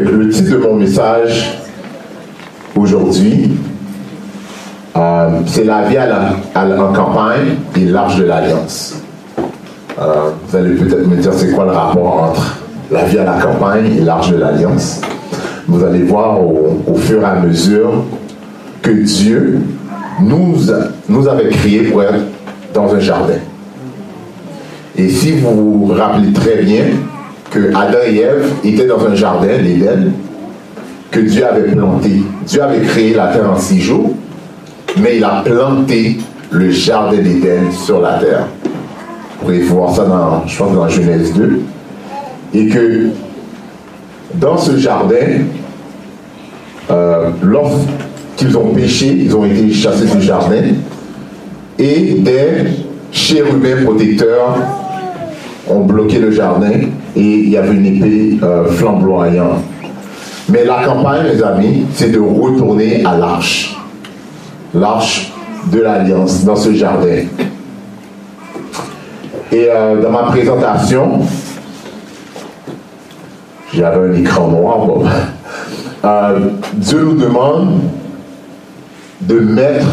[0.00, 1.58] le titre de mon message
[2.76, 3.50] aujourd'hui,
[4.96, 8.96] euh, c'est la vie à la, en campagne et l'arche de l'alliance.
[9.98, 12.58] Euh, vous allez peut-être me dire c'est quoi le rapport entre
[12.90, 15.00] la vie à la campagne et l'arche de l'alliance?
[15.68, 18.04] Vous allez voir au, fur et à mesure
[18.82, 19.60] que Dieu
[20.20, 20.56] nous,
[21.08, 22.14] nous avait créés pour être
[22.74, 23.38] dans un jardin.
[24.96, 26.84] Et si vous vous rappelez très bien
[27.52, 30.12] que Adam et Ève étaient dans un jardin, l'Éden,
[31.10, 32.22] que Dieu avait planté.
[32.46, 34.14] Dieu avait créé la terre en six jours,
[34.98, 36.18] mais il a planté
[36.50, 38.46] le jardin d'Éden sur la terre.
[39.38, 41.60] Vous pouvez voir ça dans, je pense, dans Genèse 2.
[42.54, 43.08] Et que
[44.34, 45.42] dans ce jardin,
[46.90, 50.62] euh, lorsqu'ils ont péché, ils ont été chassés du jardin,
[51.78, 52.70] et des
[53.10, 54.56] chérubins protecteurs
[55.68, 56.70] ont bloqué le jardin
[57.14, 59.62] et il y avait une épée euh, flamboyante.
[60.48, 63.76] Mais la campagne, mes amis, c'est de retourner à l'arche.
[64.74, 65.32] L'arche
[65.70, 67.24] de l'Alliance, dans ce jardin.
[69.52, 71.20] Et euh, dans ma présentation,
[73.72, 74.88] j'avais un écran noir.
[76.04, 76.38] Euh,
[76.74, 77.80] Dieu nous demande
[79.20, 79.86] de mettre,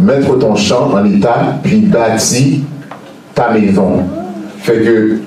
[0.00, 2.60] mettre ton champ en état, puis bâtir
[3.34, 4.04] ta maison.
[4.60, 5.18] Fait que,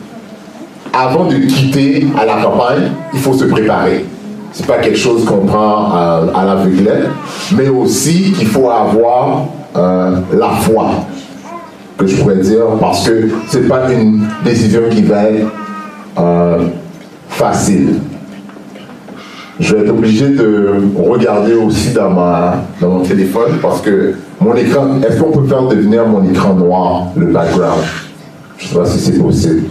[0.93, 4.05] avant de quitter à la campagne, il faut se préparer.
[4.53, 7.09] C'est pas quelque chose qu'on prend à, à l'aveuglette,
[7.55, 9.45] mais aussi il faut avoir
[9.77, 10.89] euh, la foi,
[11.97, 15.47] que je pourrais dire, parce que c'est pas une décision qui va être
[16.19, 16.57] euh,
[17.29, 17.99] facile.
[19.59, 22.09] Je vais être obligé de regarder aussi dans,
[22.81, 27.07] dans mon téléphone parce que mon écran, est-ce qu'on peut faire devenir mon écran noir
[27.15, 27.83] le background?
[28.57, 29.63] Je ne sais pas si c'est possible.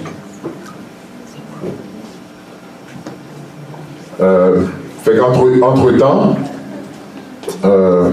[4.22, 4.62] Euh,
[5.02, 6.36] fait qu'entre entre temps,
[7.64, 8.10] euh,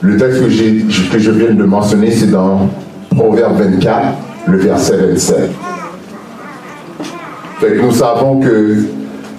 [0.00, 2.68] le texte que, je viens de mentionner, c'est dans
[3.10, 4.06] Proverbe 24,
[4.46, 5.50] le verset 27.
[7.60, 8.84] Fait que nous savons que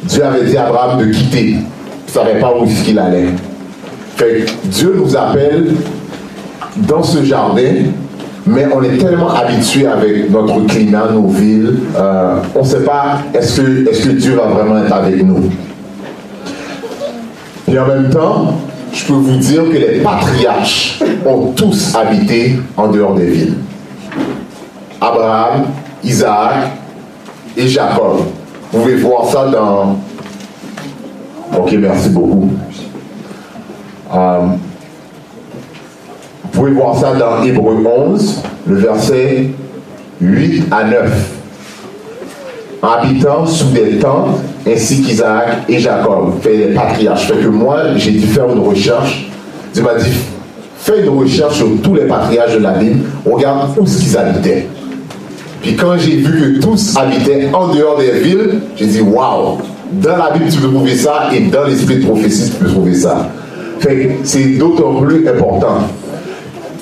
[0.04, 1.50] Dieu avait dit à Abraham de quitter.
[1.50, 3.30] Il ne savait pas où est-ce qu'il allait.
[4.18, 5.74] Fait que Dieu nous appelle
[6.78, 7.86] dans ce jardin
[8.48, 13.20] mais on est tellement habitué avec notre climat, nos villes, euh, on ne sait pas
[13.34, 15.50] est-ce que, est que Dieu va vraiment être avec nous.
[17.68, 18.54] Et en même temps,
[18.94, 23.58] je peux vous dire que les patriarches ont tous habité en dehors des villes.
[25.02, 25.66] Abraham,
[26.04, 26.72] Isaac
[27.58, 28.20] et Jacob.
[28.72, 29.98] Vous pouvez voir ça dans...
[31.58, 32.52] Ok, merci beaucoup.
[34.14, 34.40] Euh,
[36.56, 39.50] vous pouvez voir ça dans Hébreu 11, le verset
[40.22, 41.12] 8 à 9.
[42.82, 47.28] Habitant sous des tentes, ainsi qu'Isaac et Jacob, fait les patriarches.
[47.28, 49.30] Fait que moi, j'ai dû faire une recherche.
[49.74, 50.10] Dieu m'a dit,
[50.78, 54.68] fais une recherche sur tous les patriarches de la Bible, regarde où ce qu'ils habitaient.
[55.62, 59.58] Puis quand j'ai vu que tous habitaient en dehors des villes, j'ai dit, waouh,
[59.92, 62.94] dans la Bible tu peux trouver ça et dans l'esprit de prophétie tu peux trouver
[62.94, 63.30] ça.
[63.82, 65.80] Fait c'est d'autant plus important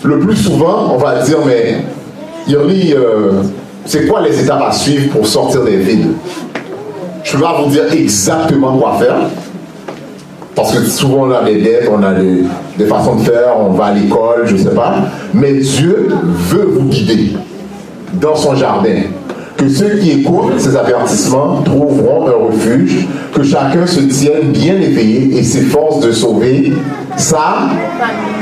[0.03, 1.77] le plus souvent, on va dire, mais
[2.47, 3.41] Yoli, euh,
[3.85, 6.11] c'est quoi les étapes à suivre pour sortir des villes
[7.23, 9.15] Je vais vous dire exactement quoi faire.
[10.55, 13.85] Parce que souvent on a des dettes, on a des, façons de faire, on va
[13.85, 14.93] à l'école, je ne sais pas.
[15.33, 16.09] Mais Dieu
[16.49, 17.33] veut vous guider
[18.13, 19.01] dans son jardin.
[19.57, 25.37] Que ceux qui écoutent ces avertissements trouveront un refuge, que chacun se tienne bien éveillé
[25.37, 26.73] et s'efforce de sauver
[27.15, 27.69] sa,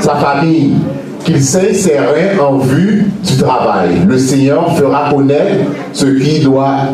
[0.00, 0.74] sa famille
[1.24, 2.10] qu'il s'insère
[2.40, 3.90] en vue du travail.
[4.06, 6.88] Le Seigneur fera connaître ce qui doit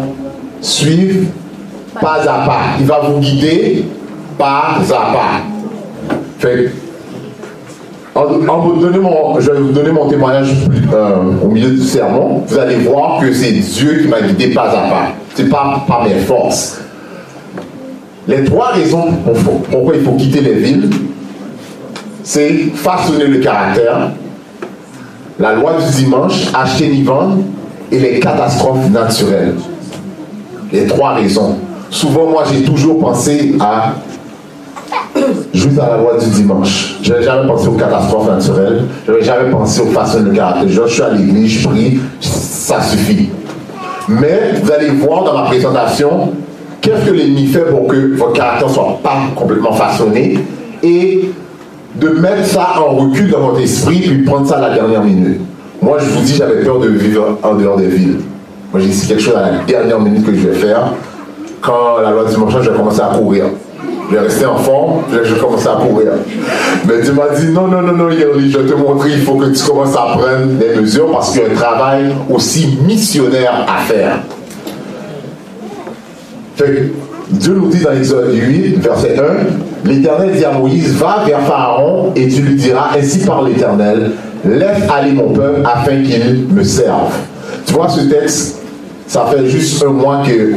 [0.61, 1.27] suivre
[2.01, 2.61] pas à pas.
[2.81, 3.85] Il va vous guider
[4.39, 6.49] pas à pas.
[8.15, 10.55] en, vous je vais vous donner mon témoignage
[10.93, 12.45] euh, au milieu du sermon.
[12.47, 15.09] Vous allez voir que c'est Dieu qui m'a guidé pas à pas.
[15.35, 16.81] C'est pas par mes forces.
[18.27, 19.07] Les trois raisons
[19.71, 20.91] pourquoi il faut quitter les villes,
[22.29, 24.11] c'est façonner le caractère,
[25.41, 27.39] la loi du dimanche, acheter ni vendre,
[27.91, 29.55] et les catastrophes naturelles.
[30.71, 31.57] Les trois raisons.
[31.89, 33.95] Souvent, moi, j'ai toujours pensé à
[35.55, 36.97] juste à la loi du dimanche.
[37.03, 38.85] Je n'avais jamais pensé aux catastrophes naturelles.
[39.07, 40.69] Je n'avais jamais pensé aux façons de caractère.
[40.69, 43.31] Je suis à l'église, je prie, ça suffit.
[44.07, 46.33] Mais vous allez voir dans ma présentation
[46.83, 50.39] qu'est-ce que l'ennemi fait pour que votre caractère ne soit pas complètement façonné
[50.83, 51.31] et
[51.99, 55.41] de mettre ça en recul dans votre esprit puis prendre ça à la dernière minute.
[55.81, 58.19] Moi, je vous dis, j'avais peur de vivre en dehors des villes.
[58.73, 60.93] Moi, j'ai dit, quelque chose à la dernière minute que je vais faire.
[61.61, 63.47] quand la loi du dimanche, j'ai commencé à courir.
[64.11, 66.13] Je vais rester en forme, j'ai commencé à courir.
[66.87, 69.35] Mais tu m'as dit, non, non, non, non, Yerli, je vais te montrer, il faut
[69.35, 73.67] que tu commences à prendre des mesures parce qu'il y a un travail aussi missionnaire
[73.69, 74.19] à faire.
[77.31, 79.23] Dieu nous dit dans l'Exode 8, verset 1,
[79.85, 84.13] L'Éternel dit à Moïse, va vers Pharaon et tu lui diras, ainsi par l'Éternel,
[84.45, 87.15] laisse aller mon peuple afin qu'il me serve.
[87.67, 88.63] Tu vois ce texte,
[89.07, 90.57] ça fait juste un mois que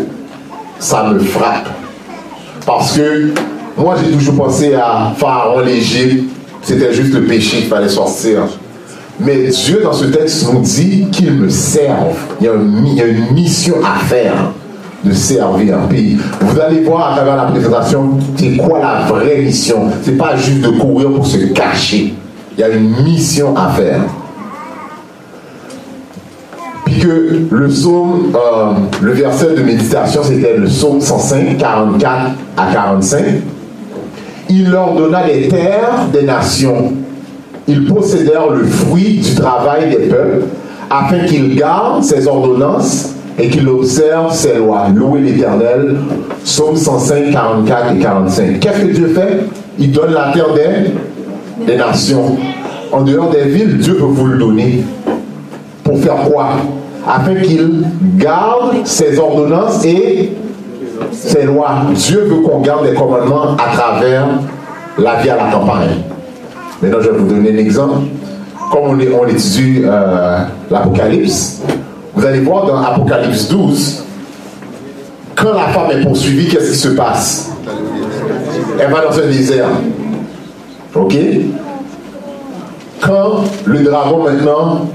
[0.80, 1.68] ça me frappe.
[2.66, 3.32] Parce que
[3.78, 6.30] moi j'ai toujours pensé à Pharaon, l'Égypte,
[6.62, 8.48] c'était juste le péché qu'il fallait sortir.
[9.20, 12.18] Mais Dieu dans ce texte nous dit qu'il me serve.
[12.40, 14.52] Il y a une mission à faire
[15.04, 16.18] de servir un pays.
[16.42, 19.88] Vous allez voir à travers la présentation, c'est quoi la vraie mission.
[20.04, 22.14] C'est pas juste de courir pour se cacher.
[22.58, 24.02] Il y a une mission à faire.
[26.86, 32.74] Puis que le psaume, euh, le verset de méditation, c'était le psaume 105, 44 à
[32.74, 33.24] 45.
[34.50, 36.92] Il leur donna les terres des nations.
[37.68, 40.46] Ils possédèrent le fruit du travail des peuples,
[40.90, 44.88] afin qu'ils gardent ses ordonnances et qu'il observe ses lois.
[44.94, 45.98] Louez l'Éternel.
[46.44, 48.60] Psaume 105, 44 et 45.
[48.60, 49.46] Qu'est-ce que Dieu fait?
[49.80, 50.48] Il donne la terre
[51.66, 52.38] des, nations.
[52.92, 54.84] En dehors des villes, Dieu peut vous le donner.
[55.84, 56.50] Pour faire quoi?
[57.08, 57.84] Afin qu'il
[58.18, 60.32] garde ses ordonnances et
[61.12, 61.84] ses lois.
[61.94, 64.28] Dieu veut qu'on garde les commandements à travers
[64.98, 65.98] la vie à la campagne.
[66.82, 68.00] Maintenant, je vais vous donner un exemple.
[68.72, 70.40] Comme on, on étudie euh,
[70.70, 71.62] l'Apocalypse,
[72.14, 74.04] vous allez voir dans Apocalypse 12,
[75.36, 77.52] quand la femme est poursuivie, qu'est-ce qui se passe?
[78.80, 79.70] Elle va dans un désert.
[80.94, 81.16] Ok?
[83.00, 84.88] Quand le dragon maintenant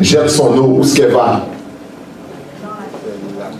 [0.00, 1.46] jette son eau, où est-ce qu'elle va?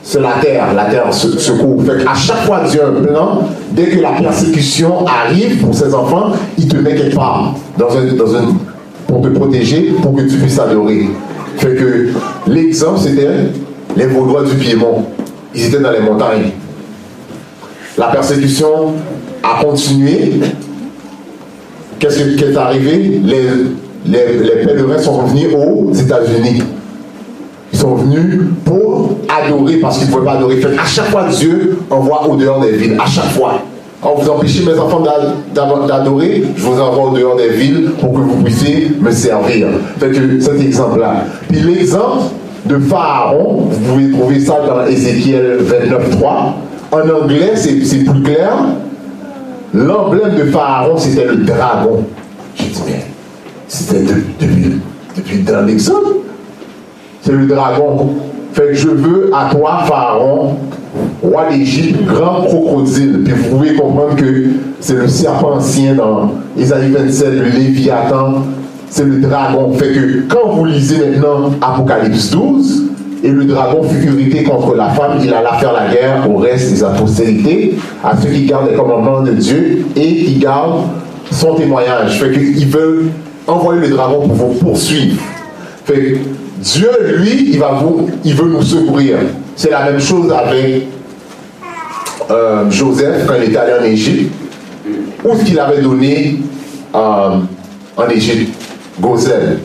[0.03, 1.81] C'est la terre, la terre se, secoue.
[1.81, 5.95] Fait à chaque fois Dieu a un plan, dès que la persécution arrive pour ses
[5.95, 8.55] enfants, il te met quelque part dans un, dans un,
[9.06, 11.09] pour te protéger, pour que tu puisses adorer.
[11.56, 12.09] Fait que
[12.47, 13.29] l'exemple, c'était
[13.97, 15.06] les Vaudois du Piémont.
[15.55, 16.51] Ils étaient dans les montagnes.
[17.97, 18.95] La persécution
[19.43, 20.33] a continué.
[21.99, 23.21] Qu'est-ce qui est arrivé?
[23.25, 23.43] Les,
[24.06, 26.62] les, pèlerins sont revenus aux États-Unis.
[27.73, 30.61] Ils sont venus pour adorer parce qu'ils ne pouvaient pas adorer.
[30.79, 32.99] À chaque fois, Dieu envoie au dehors des villes.
[33.01, 33.62] À chaque fois.
[34.05, 35.03] Quand vous empêchez mes enfants
[35.55, 39.69] d'adorer, je vous envoie au dehors des villes pour que vous puissiez me servir.
[39.99, 41.25] Fait que cet exemple-là.
[41.49, 42.25] Puis l'exemple
[42.67, 46.27] de Pharaon, vous pouvez trouver ça dans Ézéchiel 29.3.
[46.93, 48.53] En anglais, c'est plus clair.
[49.73, 52.05] L'emblème de Pharaon, c'était le dragon.
[52.56, 53.06] Je dis, mais
[53.69, 54.03] c'était
[54.39, 54.81] depuis,
[55.17, 56.17] depuis dans l'exode.
[57.23, 58.11] C'est le dragon.
[58.53, 60.59] Fait que je veux à toi, Pharaon,
[61.25, 63.23] roi d'Égypte, grand crocodile.
[63.25, 64.47] Puis vous pouvez comprendre que
[64.81, 68.43] c'est le serpent ancien dans Isaïe 27, le Léviathan,
[68.88, 69.73] c'est le dragon.
[69.73, 72.85] Fait que quand vous lisez maintenant Apocalypse 12,
[73.25, 76.71] et le dragon fut irrité contre la femme, il alla faire la guerre au reste
[76.71, 77.75] des apostérités,
[78.05, 80.82] à ceux qui gardent les commandements de Dieu et qui gardent
[81.31, 82.20] son témoignage.
[82.20, 83.06] Fait qu'il veut
[83.47, 85.23] envoyer le dragon pour vous poursuivre.
[85.87, 86.19] Fait que
[86.61, 89.17] Dieu, lui, il, va vous, il veut nous secourir.
[89.56, 90.87] C'est la même chose avec
[92.31, 94.32] euh, Joseph quand il était allé en Égypte.
[95.25, 96.41] Où est-ce qu'il avait donné
[96.94, 97.39] euh,
[97.96, 98.55] en Égypte?
[99.01, 99.58] Gozel.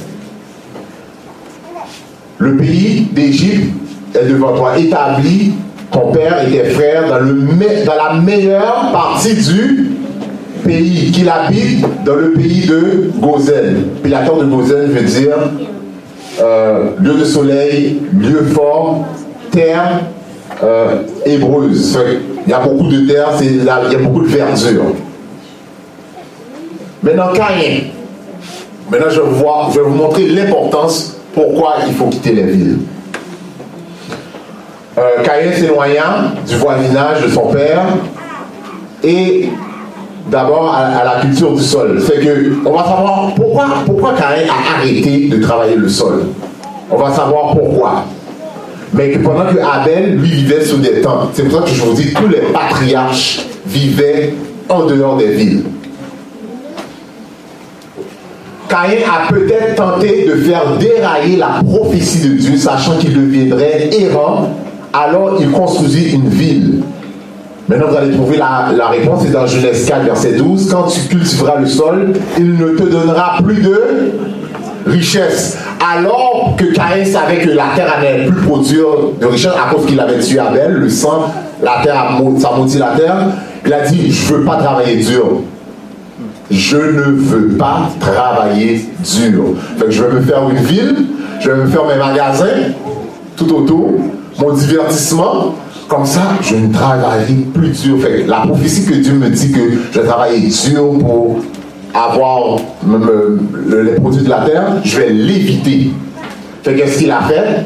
[2.40, 3.74] Le pays d'Égypte
[4.16, 5.54] est devant toi, établi.
[5.92, 7.48] Ton père et tes frères dans, le,
[7.86, 9.90] dans la meilleure partie du
[10.64, 13.86] pays, qu'il habite dans le pays de Gozel.
[14.04, 15.36] Puis de Gozel veut dire
[16.42, 19.08] euh, lieu de soleil, lieu fort,
[19.52, 20.02] terre
[20.64, 21.98] euh, hébreuse.
[22.50, 24.86] Il y a beaucoup de terre, il y a beaucoup de verdure.
[27.04, 27.92] Maintenant, Caïn.
[28.90, 32.80] Maintenant, je vais, vous montrer l'importance pourquoi il faut quitter les villes.
[34.98, 37.84] Euh, Caïn s'éloigna du voisinage de son père
[39.04, 39.50] et
[40.32, 42.02] d'abord à, la culture du sol.
[42.02, 46.24] C'est que on va savoir pourquoi, pourquoi Caïn a arrêté de travailler le sol.
[46.90, 48.06] On va savoir pourquoi.
[48.94, 51.32] Mais pendant que Abel, lui, vivait sous des tentes.
[51.34, 54.34] C'est pour ça que je vous dis, tous les patriarches vivaient
[54.68, 55.64] en dehors des villes.
[58.68, 64.50] Caïn a peut-être tenté de faire dérailler la prophétie de Dieu, sachant qu'il deviendrait errant,
[64.94, 66.84] alors il construisit une ville.
[67.68, 70.72] Maintenant, vous allez trouver la, la réponse, c'est dans Genèse 4, verset 12.
[70.72, 73.82] Quand tu cultiveras le sol, il ne te donnera plus de
[74.88, 75.58] richesse.
[75.80, 78.88] Alors que Caïn savait que la terre n'allait plus produire
[79.20, 81.32] de richesse à cause qu'il avait tué Abel, le sang,
[81.62, 83.18] la terre, ça maudit la terre,
[83.66, 85.42] il a dit, je ne veux pas travailler dur.
[86.52, 89.56] Je ne veux pas travailler dur.
[89.88, 91.06] je vais me faire une ville,
[91.40, 92.74] je vais me faire mes magasins
[93.38, 93.92] tout autour,
[94.40, 95.56] mon divertissement,
[95.88, 97.98] comme ça, je ne travaillerai plus dur.
[98.28, 99.60] La prophétie que Dieu me dit que
[99.92, 101.40] je vais travailler dur pour
[101.94, 102.58] avoir
[103.86, 105.92] les produits de la terre, je vais l'éviter.
[106.64, 107.66] Fait qu'est-ce qu'il a fait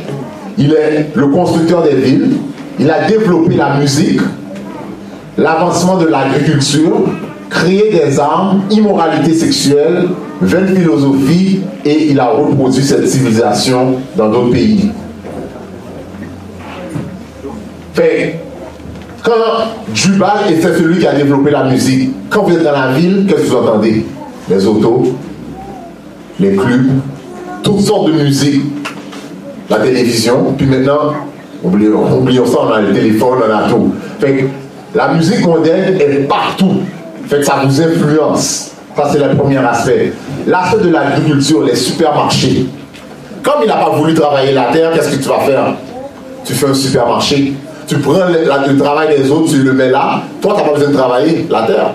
[0.58, 2.38] Il est le constructeur des villes,
[2.80, 4.22] il a développé la musique,
[5.38, 7.04] l'avancement de l'agriculture,
[7.50, 10.10] créé des armes, immoralité sexuelle,
[10.42, 14.92] vaine philosophie, et il a reproduit cette civilisation dans d'autres pays.
[17.94, 18.43] Fait
[19.24, 19.32] quand
[19.94, 23.44] Jubal était celui qui a développé la musique, quand vous êtes dans la ville, qu'est-ce
[23.44, 24.06] que vous entendez?
[24.50, 25.16] Les autos,
[26.40, 26.92] les clubs,
[27.64, 28.64] toutes sortes de musique,
[29.70, 31.14] la télévision, puis maintenant,
[31.64, 33.94] oublions, ça, on a le téléphone, on a tout.
[34.20, 34.50] Fait
[34.94, 36.82] la musique moderne est partout.
[37.28, 38.72] Fait que ça vous influence.
[38.96, 40.14] Ça, c'est le premier aspect.
[40.46, 42.68] L'aspect de l'agriculture, les supermarchés.
[43.42, 45.74] Comme il n'a pas voulu travailler la terre, qu'est-ce que tu vas faire?
[46.46, 47.54] Tu fais un supermarché
[47.88, 50.90] tu prends le, travail des autres, tu le mets là, toi, tu n'as pas besoin
[50.90, 51.92] de travailler la terre.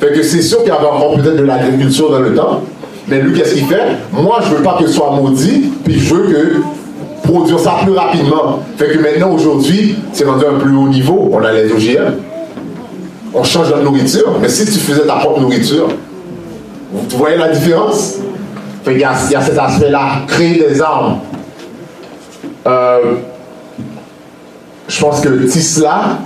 [0.00, 2.62] Fait que c'est sûr qu'il y avait encore peut-être de l'agriculture dans le temps,
[3.08, 3.96] mais lui, qu'est-ce qu'il fait?
[4.12, 7.92] Moi, je veux pas que ce soit maudit, puis je veux que produire ça plus
[7.92, 8.60] rapidement.
[8.76, 12.14] Fait que maintenant, aujourd'hui, c'est rendu un plus haut niveau, on a les OGM.
[13.34, 15.88] On change de nourriture, mais si tu faisais ta propre nourriture,
[16.92, 18.16] vous voyez la différence?
[18.84, 21.18] Fait qu'il y, y, a cet aspect-là, créer des armes.
[22.66, 22.98] Euh,
[24.92, 26.18] je pense que Tisla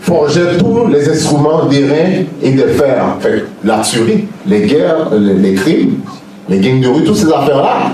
[0.00, 3.16] forgeait tous les instruments d'airain et de fer.
[3.64, 5.98] La tuerie, les guerres, les, crimes,
[6.48, 7.92] les gangs de rue, toutes ces affaires-là,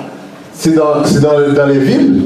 [0.52, 2.24] c'est dans, les villes.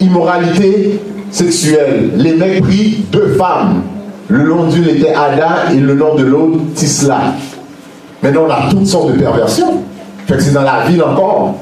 [0.00, 1.00] Immoralité
[1.30, 2.10] sexuelle.
[2.16, 3.82] Les mecs pris deux femmes.
[4.28, 7.34] Le nom d'une était Ada et le nom de l'autre Tisla.
[8.22, 9.82] Maintenant, on a toutes sortes de perversions.
[10.28, 11.56] C'est dans la ville encore.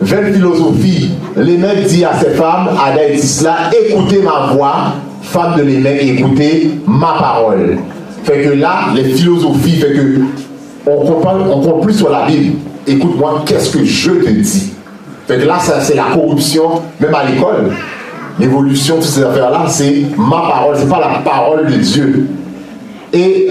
[0.00, 1.10] Vaine philosophie.
[1.36, 7.14] L'émec dit à ses femmes, et Tisla, écoutez ma voix, femme de l'émec, écoutez ma
[7.18, 7.78] parole.
[8.22, 10.20] Fait que là, les philosophies, fait
[10.86, 12.58] on comprend, on comprend plus sur la Bible.
[12.86, 14.72] Écoute-moi, qu'est-ce que je te dis?
[15.26, 17.72] Fait que là, c'est la corruption, même à l'école.
[18.38, 22.28] L'évolution, toutes ces affaires-là, c'est ma parole, c'est pas la parole de Dieu.
[23.12, 23.48] Et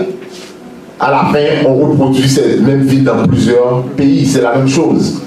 [1.00, 4.26] à la fin, on reproduit cette même vie dans plusieurs pays.
[4.26, 5.22] C'est la même chose.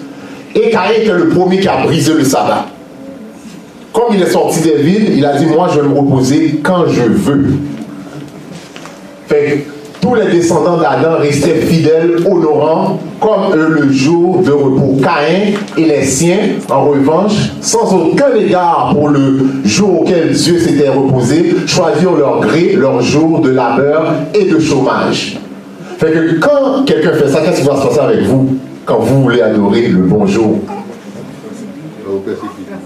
[0.55, 2.67] Et Caïn était le premier qui a brisé le sabbat.
[3.93, 6.87] Comme il est sorti des villes, il a dit Moi, je vais me reposer quand
[6.89, 7.47] je veux.
[9.29, 9.65] Fait
[10.01, 14.97] tous les descendants d'Adam restaient fidèles, honorant comme eux le jour de repos.
[15.03, 16.39] Caïn et les siens,
[16.71, 22.73] en revanche, sans aucun égard pour le jour auquel Dieu s'était reposé, choisirent leur gré,
[22.77, 25.39] leur jour de labeur et de chômage.
[25.99, 28.57] Fait que quand quelqu'un fait ça, qu'est-ce qui va se passer avec vous?
[28.91, 30.59] Quand vous voulez adorer le bonjour.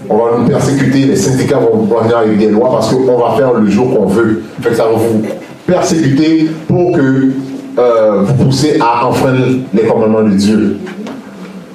[0.07, 3.53] On va nous persécuter, les syndicats vont venir avec des lois parce qu'on va faire
[3.53, 4.43] le jour qu'on veut.
[4.61, 5.23] Fait ça va vous
[5.65, 7.31] persécuter pour que
[7.79, 10.77] euh, vous poussez à enfreindre les commandements de Dieu.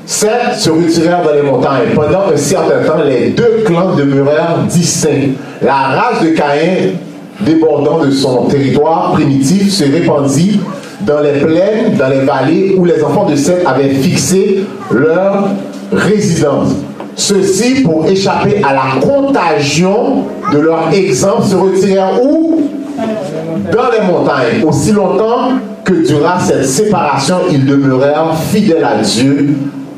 [0.06, 1.92] Sept se retirèrent dans les montagnes.
[1.96, 5.32] Pendant un certain temps, les deux clans demeurèrent distincts.
[5.60, 6.92] La race de Caïn,
[7.40, 10.60] débordant de son territoire primitif, se répandit
[11.02, 15.48] dans les plaines, dans les vallées où les enfants de Seth avaient fixé leur
[15.92, 16.74] résidence.
[17.16, 22.62] Ceux-ci, pour échapper à la contagion de leur exemple, se retirèrent où?
[23.72, 24.64] Dans les montagnes.
[24.66, 25.52] Aussi longtemps
[25.84, 29.54] que dura cette séparation, ils demeurèrent fidèles à Dieu,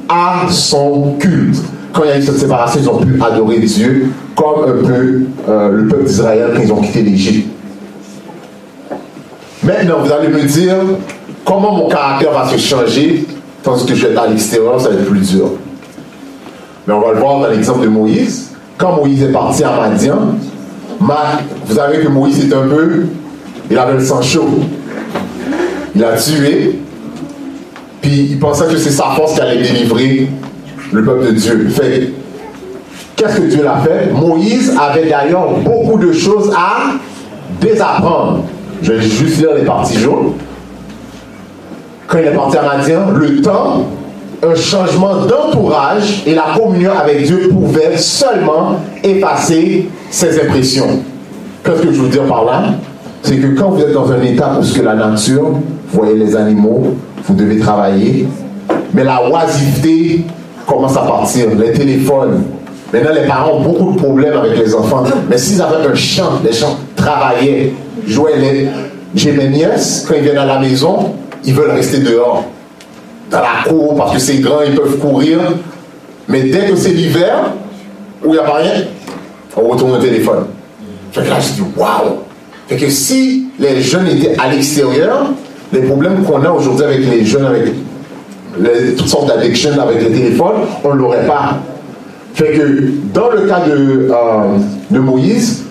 [0.08, 1.62] à son culte.
[1.92, 5.22] Quand il y a eu cette séparation, ils ont pu adorer Dieu comme un peu
[5.48, 7.51] euh, le peuple d'Israël quand ils ont quitté l'Égypte.
[9.64, 10.74] Maintenant, vous allez me dire
[11.44, 13.24] comment mon caractère va se changer
[13.62, 15.50] tandis que je vais être à l'extérieur, ça va être plus dur.
[16.86, 18.50] Mais on va le voir dans l'exemple de Moïse.
[18.76, 20.34] Quand Moïse est parti à Madian,
[20.98, 23.06] vous savez que Moïse est un peu,
[23.70, 24.48] il avait le sang chaud.
[25.94, 26.80] Il a tué,
[28.00, 30.28] puis il pensait que c'est sa force qui allait délivrer
[30.90, 31.68] le peuple de Dieu.
[33.14, 34.10] Qu'est-ce que Dieu l'a fait?
[34.12, 36.94] Moïse avait d'ailleurs beaucoup de choses à
[37.60, 38.44] désapprendre.
[38.82, 40.32] Je vais juste lire les parties jaunes.
[42.06, 42.62] Quand il est parti à
[43.14, 43.86] le temps,
[44.42, 51.00] un changement d'entourage et la communion avec Dieu pouvaient seulement effacer ses impressions.
[51.64, 52.64] Qu'est-ce que je veux dire par là?
[53.22, 55.60] C'est que quand vous êtes dans un état où la nature, vous
[55.92, 58.26] voyez les animaux, vous devez travailler,
[58.92, 60.24] mais la oisiveté
[60.66, 62.42] commence à partir, les téléphones.
[62.92, 65.04] Maintenant, les parents ont beaucoup de problèmes avec les enfants.
[65.30, 67.72] Mais s'ils avaient un champ, les gens travaillaient,
[68.06, 68.68] les...
[69.14, 72.44] J'ai mes nièces, quand ils viennent à la maison, ils veulent rester dehors,
[73.30, 75.38] dans la cour, parce que c'est grand, ils peuvent courir.
[76.28, 77.52] Mais dès que c'est l'hiver,
[78.24, 78.84] où il n'y a pas rien,
[79.56, 80.46] on retourne au téléphone.
[81.12, 82.20] Fait que là, je dis, waouh!
[82.68, 85.26] Fait que si les jeunes étaient à l'extérieur,
[85.72, 87.64] les problèmes qu'on a aujourd'hui avec les jeunes, avec
[88.96, 91.58] toutes sortes d'addictions avec les téléphones, on ne l'aurait pas.
[92.34, 94.58] Fait que dans le cas de, euh,
[94.90, 95.64] de Moïse,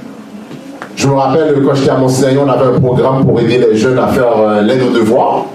[1.01, 3.98] je me rappelle quand j'étais à Mont-Sinaï, on avait un programme pour aider les jeunes
[3.98, 5.46] à faire euh, l'aide aux devoirs.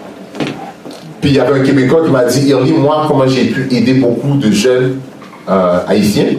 [1.21, 3.95] Puis il y avait un Québécois qui m'a dit, Irly, moi, comment j'ai pu aider
[3.95, 4.97] beaucoup de jeunes
[5.49, 6.35] euh, haïtiens?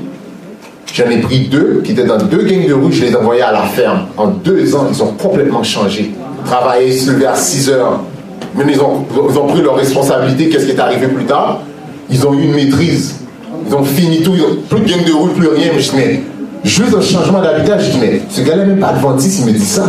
[0.94, 3.44] J'en ai pris deux qui étaient dans deux gangs de rue, je les ai envoyés
[3.44, 4.08] à la ferme.
[4.18, 6.12] En deux ans, ils ont complètement changé.
[6.44, 8.02] Travailler, se lever à 6 heures.
[8.56, 10.50] Mais ils ont, pris leur responsabilité.
[10.50, 11.62] Qu'est-ce qui est arrivé plus tard?
[12.10, 13.22] Ils ont eu une maîtrise.
[13.68, 14.34] Ils ont fini tout.
[14.36, 15.72] Ils plus de gang de rue, plus rien.
[15.74, 16.20] Mais je dis,
[16.68, 19.58] mais juste un changement d'habitat, je dis, mais ce gars-là même pas adventiste, il me
[19.58, 19.86] dit ça.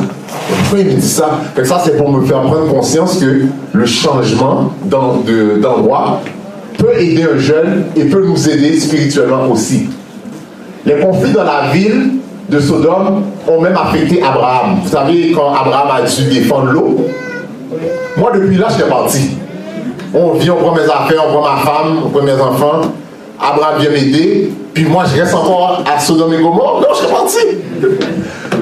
[0.48, 1.40] Pourquoi il me dit ça?
[1.64, 6.20] Ça, c'est pour me faire prendre conscience que le changement d'endroit
[6.78, 9.88] peut aider un jeune et peut nous aider spirituellement aussi.
[10.86, 12.12] Les conflits dans la ville
[12.48, 14.78] de Sodome ont même affecté Abraham.
[14.84, 17.06] Vous savez, quand Abraham a dû défendre l'eau,
[18.16, 19.30] moi depuis là, j'étais parti.
[20.14, 22.82] On vient, on prend mes affaires, on prend ma femme, on prend mes enfants.
[23.40, 26.82] Abraham vient m'aider, puis moi je reste encore à Sodome et Gomorre.
[26.82, 27.38] Non, je suis parti.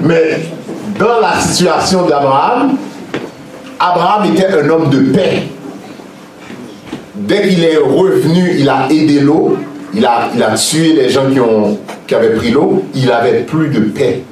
[0.03, 0.41] Mais
[0.99, 2.79] dans la situation d'Abraham,
[3.79, 5.43] Abraham était un homme de paix.
[7.17, 9.59] Dès qu'il est revenu, il a aidé l'eau,
[9.93, 13.81] il a, tué les gens qui, ont, qui avaient pris l'eau, il avait plus de
[13.81, 14.23] paix.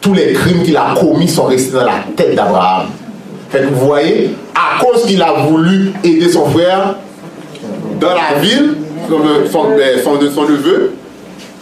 [0.00, 2.86] Tous les crimes qu'il a commis sont restés dans la tête d'Abraham.
[3.48, 6.94] Fait que vous voyez, à cause qu'il a voulu aider son frère
[7.98, 8.76] dans la ville,
[9.50, 9.64] son,
[10.04, 10.92] son, son neveu,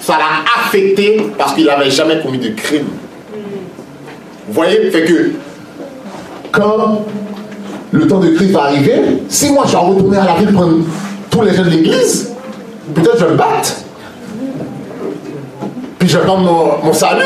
[0.01, 2.87] ça l'a affecté parce qu'il n'avait jamais commis de crime.
[4.47, 5.33] Vous voyez, fait que
[6.53, 7.05] quand
[7.91, 10.79] le temps de Christ va arriver, si moi je vais retourner à la ville prendre
[11.31, 12.33] tous les gens de l'église,
[12.95, 13.75] peut-être je vais me battre.
[15.99, 17.23] Puis je vais mon, mon salut.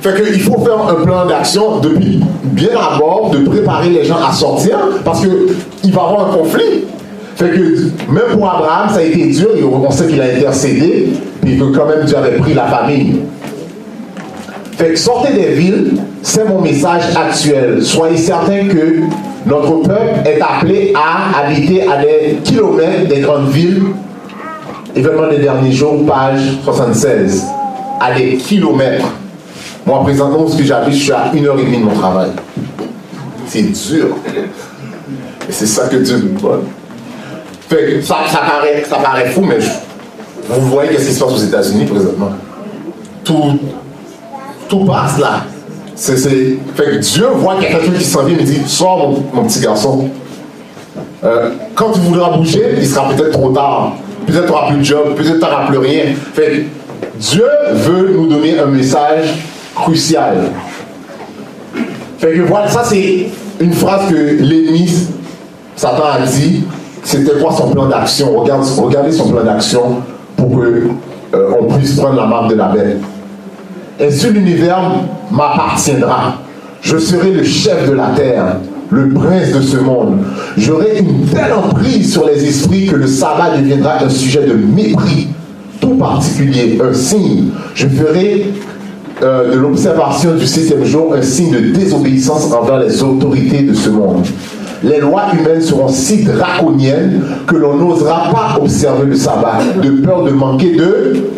[0.00, 4.32] Fait qu'il faut faire un plan d'action depuis bien d'abord, de préparer les gens à
[4.32, 6.84] sortir, parce qu'il va y avoir un conflit.
[7.36, 11.08] Fait que même pour Abraham, ça a été dur, et on sait qu'il a intercédé,
[11.42, 13.20] puis que quand même Dieu avait pris la famille.
[14.76, 17.82] Fait que sortez des villes, c'est mon message actuel.
[17.82, 19.00] Soyez certains que
[19.46, 23.82] notre peuple est appelé à habiter à des kilomètres des grandes villes.
[24.96, 27.44] Événement des derniers jours, page 76.
[28.00, 29.06] À des kilomètres.
[29.86, 32.30] Moi, présentement, ce que j'habite, je suis à une heure et demie de mon travail.
[33.48, 34.16] C'est dur.
[35.48, 36.62] Et c'est ça que Dieu nous donne.
[37.68, 39.58] Fait que ça, ça, paraît, ça paraît fou, mais
[40.48, 42.30] vous voyez ce qui se passe aux États-Unis présentement.
[43.24, 43.58] Tout,
[44.68, 45.44] tout passe là.
[45.96, 49.44] Fait que Dieu voit qu'il y a quelqu'un qui s'en vient et dit Sors, mon,
[49.44, 50.08] petit garçon.
[51.22, 53.94] Euh, quand tu voudras bouger, il sera peut-être trop tard.
[54.26, 56.04] Peut-être tu n'auras plus de job, peut-être tu n'auras plus rien.
[56.34, 56.66] Fait
[57.18, 59.34] Dieu veut nous donner un message
[59.74, 60.50] crucial.
[62.18, 63.28] Fait que voilà, ça c'est
[63.60, 64.90] une phrase que l'ennemi,
[65.76, 66.64] Satan a dit.
[67.04, 68.34] C'était quoi son plan d'action?
[68.40, 69.82] Regardez son plan d'action
[70.36, 73.00] pour qu'on euh, puisse prendre la marque de la bête.
[74.00, 74.90] Ainsi l'univers
[75.30, 76.34] m'appartiendra.
[76.80, 78.56] Je serai le chef de la terre,
[78.90, 80.18] le prince de ce monde.
[80.56, 85.28] J'aurai une telle emprise sur les esprits que le sabbat deviendra un sujet de mépris,
[85.80, 87.50] tout particulier, un signe.
[87.74, 88.50] Je ferai
[89.22, 93.90] euh, de l'observation du septième jour un signe de désobéissance envers les autorités de ce
[93.90, 94.26] monde.
[94.84, 100.24] Les lois humaines seront si draconiennes que l'on n'osera pas observer le sabbat, de peur
[100.24, 101.30] de manquer de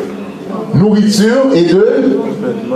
[0.75, 2.19] nourriture et de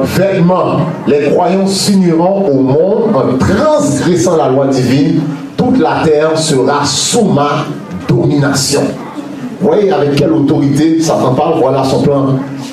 [0.02, 0.76] vêtements.
[1.08, 5.22] Les croyants s'uniront au monde en transgressant la loi divine.
[5.56, 7.66] Toute la terre sera sous ma
[8.08, 8.82] domination.
[9.60, 12.26] Vous voyez avec quelle autorité Satan parle, voilà son plan.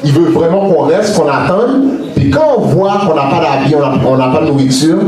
[0.04, 1.82] Il veut vraiment qu'on reste, qu'on attende.
[2.16, 5.00] Puis quand on voit qu'on n'a pas d'habit, on n'a pas de nourriture,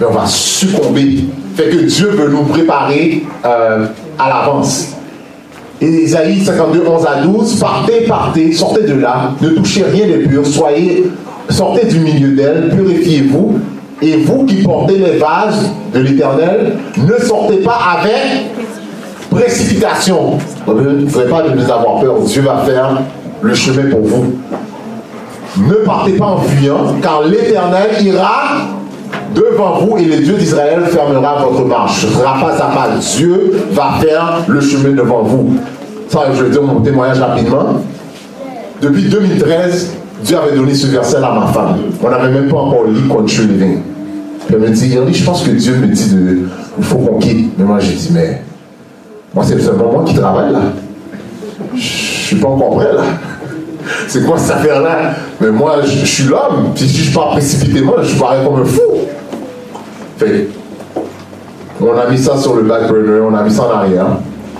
[0.00, 1.24] ben, on va succomber.
[1.54, 3.86] Fait que Dieu veut nous préparer euh,
[4.18, 4.94] à l'avance.
[5.80, 10.26] Et Isaïe 52, 11 à 12, partez, partez, sortez de là, ne touchez rien de
[10.26, 11.10] pur, soyez,
[11.48, 13.58] sortez du milieu d'elle, purifiez-vous,
[14.02, 18.50] et vous qui portez les vases de l'Éternel, ne sortez pas avec
[19.30, 20.38] précipitation.
[20.66, 23.00] Ne ferez pas de nous avoir peur, Dieu va faire
[23.40, 24.34] le chemin pour vous.
[25.56, 28.79] Ne partez pas en fuyant, car l'Éternel ira
[29.34, 32.02] devant vous et le Dieu d'Israël fermera votre marche.
[32.02, 32.88] Ce ne sera pas à pas.
[33.16, 35.56] Dieu va faire le chemin devant vous.
[36.08, 37.80] Ça, je vais dire mon témoignage rapidement.
[38.82, 39.94] Depuis 2013,
[40.24, 41.76] Dieu avait donné ce verset à ma femme.
[42.02, 43.78] On n'avait même pas encore lu Country Living.
[44.48, 46.38] Elle me dit, je pense que Dieu me dit de,
[46.78, 47.52] il faut qu'on quitte.
[47.58, 48.42] Mais moi, j'ai dit, mais
[49.34, 50.60] moi, c'est seulement moi qui travaille là.
[51.74, 53.02] Je suis pas encore prêt là.
[54.08, 55.14] C'est quoi cette affaire-là?
[55.40, 56.72] Mais moi, je, suis l'homme.
[56.76, 58.80] Si je pars précipitément, je parais comme un fou.
[60.18, 60.48] Fait,
[61.80, 64.06] on a mis ça sur le back burner, on a mis ça en arrière.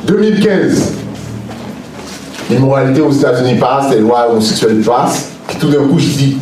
[0.06, 0.92] 2015,
[2.50, 5.30] l'immoralité aux États-Unis passe, les lois homosexuelles passent.
[5.46, 6.38] Puis tout d'un coup, je dis,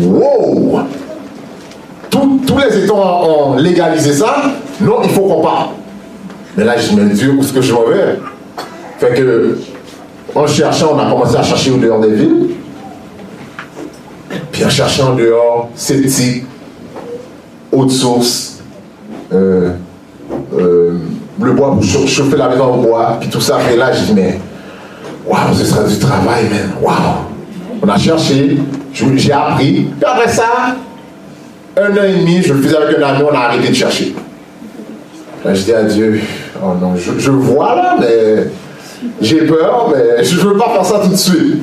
[0.00, 0.80] wow
[2.10, 4.42] Tous les États ont légalisé ça?
[4.80, 5.70] Non, il faut qu'on parte.
[6.56, 8.18] Mais là, je me dis, où est-ce que je m'en vais?
[8.98, 9.58] Fait que
[10.36, 12.46] en cherchant, on a commencé à chercher au dehors des villes.
[14.52, 16.44] Puis en cherchant dehors, sceptique,
[17.72, 18.60] haute source,
[19.32, 19.72] euh,
[20.58, 20.98] euh,
[21.40, 23.58] le bois pour chauffer la maison au bois, puis tout ça.
[23.72, 24.38] Et là, je dis, mais
[25.26, 26.70] waouh, ce sera du travail, man.
[26.80, 26.96] Waouh.
[27.82, 28.58] On a cherché,
[28.92, 29.88] j'ai appris.
[29.98, 30.76] Puis après ça,
[31.76, 34.14] un an et demi, je le faisais avec un ami, on a arrêté de chercher.
[35.44, 36.20] Là, je dis à Dieu,
[36.62, 38.48] oh non, je, je vois là, mais
[39.20, 41.62] j'ai peur, mais je ne veux pas faire ça tout de suite.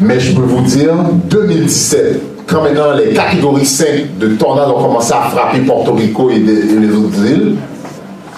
[0.00, 0.94] Mais je peux vous dire,
[1.26, 6.38] 2017, quand maintenant les catégories 5 de tornades ont commencé à frapper Porto Rico et,
[6.38, 7.56] les autres îles,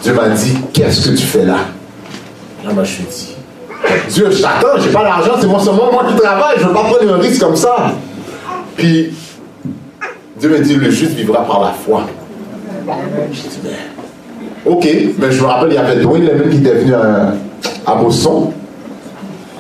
[0.03, 1.57] Dieu m'a dit, qu'est-ce que tu fais là?
[2.65, 3.37] Là, moi, je suis dit,
[4.11, 6.75] Dieu, je t'attends, j'ai pas l'argent, c'est moi seulement moi qui travaille, je ne veux
[6.75, 7.93] pas prendre un risque comme ça.
[8.77, 9.15] Puis,
[10.39, 12.03] Dieu m'a dit, le juste vivra par la foi.
[13.33, 13.71] Je dis, mais
[14.67, 17.35] Ok, mais je me rappelle, il y avait Dwayne Lemon qui était venu à,
[17.87, 18.51] à Boston.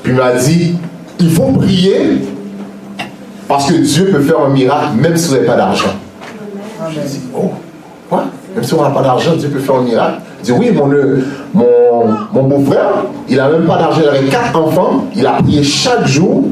[0.03, 0.77] Puis il m'a dit
[1.21, 2.23] il faut prier
[3.49, 5.91] parce que Dieu peut faire un miracle même si vous n'avez pas d'argent.
[6.91, 7.51] Je dit oh,
[8.09, 8.25] quoi?
[8.55, 10.19] Même si on n'a pas d'argent, Dieu peut faire un miracle.
[10.41, 10.87] Je dis oui, mon,
[11.55, 15.63] mon, mon beau-frère, il n'a même pas d'argent, il avait quatre enfants, il a prié
[15.63, 16.45] chaque jour,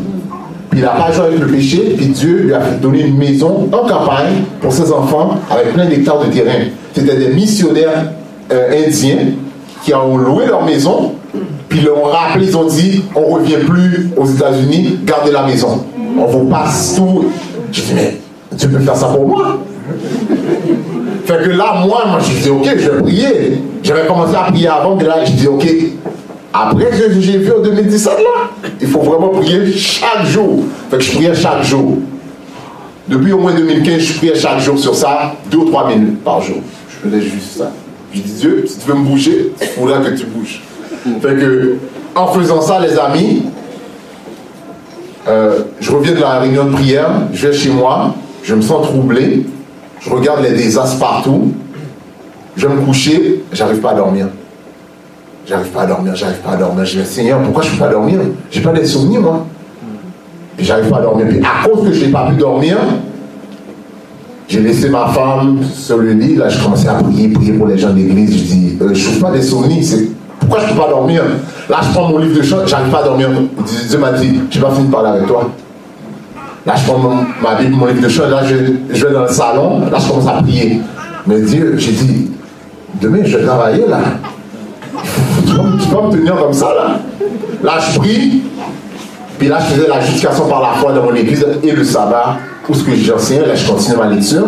[0.71, 3.69] puis il n'a pas joué avec le péché, puis Dieu lui a donné une maison
[3.71, 6.65] en campagne pour ses enfants avec plein d'hectares de terrain.
[6.95, 8.13] C'était des missionnaires
[8.53, 9.33] euh, indiens
[9.85, 11.15] qui ont loué leur maison,
[11.69, 15.43] puis ils l'ont rappelé, ils ont dit on ne revient plus aux États-Unis, gardez la
[15.43, 15.85] maison.
[16.19, 17.25] On vous passe tout.
[17.73, 18.19] Je dis mais
[18.59, 19.59] tu peux faire ça pour moi
[21.25, 23.63] Fait que là, moi, je dis ok, je vais prier.
[23.83, 25.67] J'avais commencé à prier avant, mais là, je dis ok.
[26.53, 30.65] Après que j'ai vu en 2017 là, il faut vraiment prier chaque jour.
[30.91, 31.97] Fait que je priais chaque jour.
[33.09, 36.41] Depuis au moins 2015, je priais chaque jour sur ça, deux ou trois minutes par
[36.43, 36.59] jour.
[36.89, 37.73] Je faisais juste ça.
[38.13, 40.63] Je dis Dieu, si tu veux me bouger, il faudra que tu bouges.
[41.21, 41.77] Fait que,
[42.15, 43.45] en faisant ça, les amis,
[45.29, 48.87] euh, je reviens de la réunion de prière, je vais chez moi, je me sens
[48.87, 49.47] troublé,
[50.01, 51.53] je regarde les désastres partout,
[52.57, 54.29] je vais me coucher, j'arrive pas à dormir.
[55.47, 56.85] J'arrive pas à dormir, j'arrive pas à dormir.
[56.85, 58.21] Je dis, Seigneur, pourquoi je ne peux pas dormir?
[58.51, 59.47] J'ai pas des souvenirs, moi.
[60.59, 61.27] Et j'arrive pas à dormir.
[61.43, 62.77] À cause que je n'ai pas pu dormir,
[64.53, 67.79] j'ai laissé ma femme sur le lit, là je commençais à prier, prier pour les
[67.79, 68.37] gens de l'église.
[68.37, 71.23] Je dis, euh, je ne pas des c'est pourquoi je ne peux pas dormir?
[71.71, 73.31] Là je prends mon livre de chant, j'arrive pas à dormir.
[73.89, 75.49] Dieu m'a dit, je vais pas fini de parler avec toi.
[76.67, 76.99] Là je prends
[77.43, 80.29] ma Bible, mon livre de chant, là je, vais dans le salon, là je commence
[80.29, 80.83] à prier.
[81.27, 82.31] Mais Dieu, j'ai dit,
[83.01, 84.01] demain je vais travailler là.
[85.47, 86.99] Tu vas, tu vas me tenir comme ça là.
[87.63, 88.43] Là je prie,
[89.39, 92.37] puis là je faisais la justification par la foi dans mon église et le sabbat
[92.65, 94.47] pour ce que j'enseigne, là je continue ma lecture.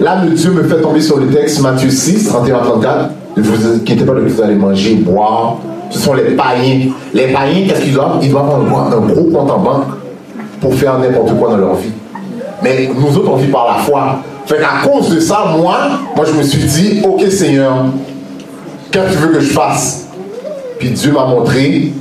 [0.00, 3.10] Là, le Dieu me fait tomber sur le texte Matthieu 6, 31 34.
[3.36, 5.56] Ne vous inquiétez pas de que vous allez manger, boire.
[5.90, 6.90] Ce sont les païens.
[7.12, 8.18] Les païens, qu'est-ce qu'ils doivent?
[8.22, 9.86] Ils doivent avoir un gros compte en banque
[10.60, 11.90] pour faire n'importe quoi dans leur vie.
[12.62, 14.18] Mais nous autres, on vit par la foi.
[14.46, 15.78] Fait qu'à cause de ça, moi,
[16.14, 17.86] moi, je me suis dit, OK, Seigneur,
[18.90, 20.06] qu'est-ce que tu veux que je fasse?
[20.78, 21.92] Puis Dieu m'a montré,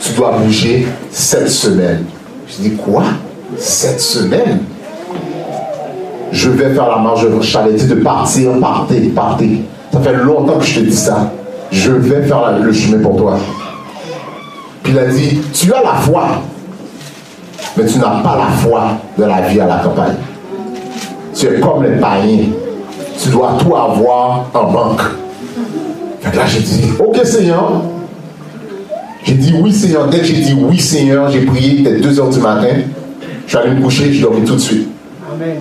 [0.00, 2.04] tu dois bouger cette semaine.
[2.48, 3.02] Je dis, quoi?
[3.58, 4.60] Cette semaine,
[6.32, 9.60] je vais faire la marche de charité de partir, partez, partez.
[9.92, 11.32] Ça fait longtemps que je te dis ça.
[11.70, 13.38] Je vais faire le chemin pour toi.
[14.82, 16.42] Puis il a dit, tu as la foi,
[17.76, 18.82] mais tu n'as pas la foi
[19.18, 20.16] de la vie à la campagne.
[21.34, 22.44] Tu es comme les païens.
[23.20, 25.02] Tu dois tout avoir en banque.
[26.20, 27.82] Fait là, j'ai dit, ok Seigneur.
[29.24, 30.06] J'ai dit oui Seigneur.
[30.08, 32.68] Dès que j'ai dit oui Seigneur, j'ai prié, peut-être 2 heures du matin.
[33.46, 34.88] Je suis allé me coucher, je dormi tout de suite.
[35.32, 35.56] Amen.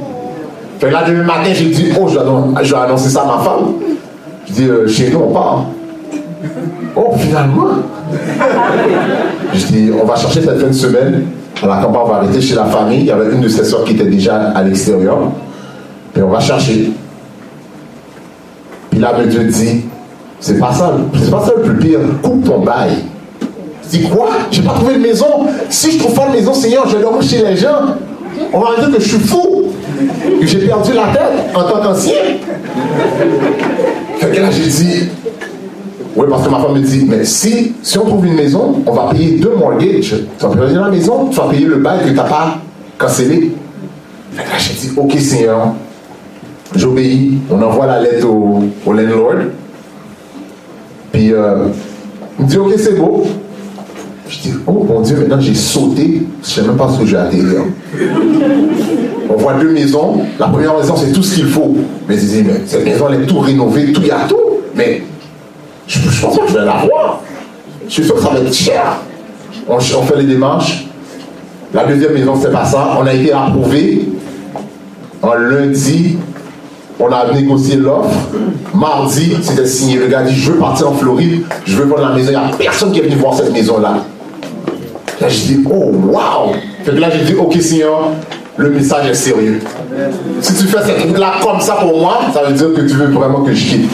[0.79, 2.15] Fait là, demain matin, j'ai dit, oh, je
[2.69, 3.73] dois, annoncer ça à ma femme.
[4.47, 5.65] Je dis, euh, chez nous, on part.
[6.95, 7.67] Oh, finalement.
[9.53, 11.25] je dis, on va chercher cette fin de semaine.
[11.61, 12.99] À la campagne, on va arrêter chez la famille.
[13.01, 15.31] Il y avait une de ses soeurs qui était déjà à l'extérieur.
[16.15, 16.91] Et on va chercher.
[18.89, 19.85] Puis là, Dieu dit,
[20.39, 21.99] C'est pas ça, c'est pas ça le plus pire.
[22.21, 22.97] Coupe ton bail.
[24.03, 25.45] Quoi J'ai pas trouvé de maison.
[25.69, 27.95] Si je trouve pas de maison, Seigneur, je dormir chez les gens.
[28.53, 29.65] On va dire que je suis fou,
[30.39, 32.13] que j'ai perdu la tête en tant qu'ancien.
[34.17, 35.09] Fait que là, j'ai dit,
[36.15, 38.91] oui, parce que ma femme me dit, mais si, si on trouve une maison, on
[38.91, 40.15] va payer deux mortgages.
[40.39, 42.57] Tu vas payer la maison, tu vas payer le bail que tu n'as pas
[42.97, 43.51] cancellé.
[44.31, 45.73] Fait que là, j'ai dit, ok Seigneur,
[46.75, 49.35] j'obéis, on envoie la lettre au, au landlord.
[51.11, 51.67] Puis, euh,
[52.39, 53.25] il me dit, ok, c'est beau.
[54.27, 57.05] Je dis, oh mon Dieu, maintenant j'ai sauté, je ne sais même pas ce que
[57.05, 57.43] j'ai atterri.
[59.29, 60.21] On voit deux maisons.
[60.39, 61.75] La première maison, c'est tout ce qu'il faut.
[62.07, 64.35] Mais je disais, mais cette maison, elle est tout rénovée, tout, il y a tout.
[64.75, 65.03] Mais
[65.87, 67.21] je, pense que je vais l'avoir.
[67.87, 68.97] Je suis sûr que ça va être cher.
[69.67, 70.87] On, fait les démarches.
[71.73, 72.97] La deuxième maison, c'est pas ça.
[72.99, 74.09] On a été approuvé.
[75.21, 76.17] En lundi,
[76.99, 78.09] on a négocié l'offre.
[78.73, 79.97] Mardi, c'était signé.
[79.97, 82.29] Le gars dit Je veux partir en Floride, je veux voir la maison.
[82.29, 84.03] Il n'y a personne qui est venu voir cette maison-là.
[85.21, 88.11] Là, j'ai dit Oh, waouh Fait que là, j'ai dit Ok, Seigneur,
[88.57, 89.61] le message est sérieux.
[90.41, 93.07] Si tu fais cette truc-là comme ça pour moi, ça veut dire que tu veux
[93.07, 93.89] vraiment que je quitte.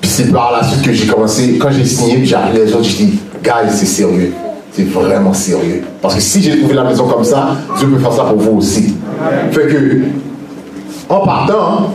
[0.00, 2.84] Puis c'est par la suite que j'ai commencé, quand j'ai signé, j'ai appelé les autres,
[2.84, 4.32] j'ai dit, guys, c'est sérieux.
[4.72, 5.82] C'est vraiment sérieux.
[6.02, 8.58] Parce que si j'ai trouvé la maison comme ça, Dieu peut faire ça pour vous
[8.58, 8.94] aussi.
[9.52, 10.00] Fait que,
[11.08, 11.90] en partant,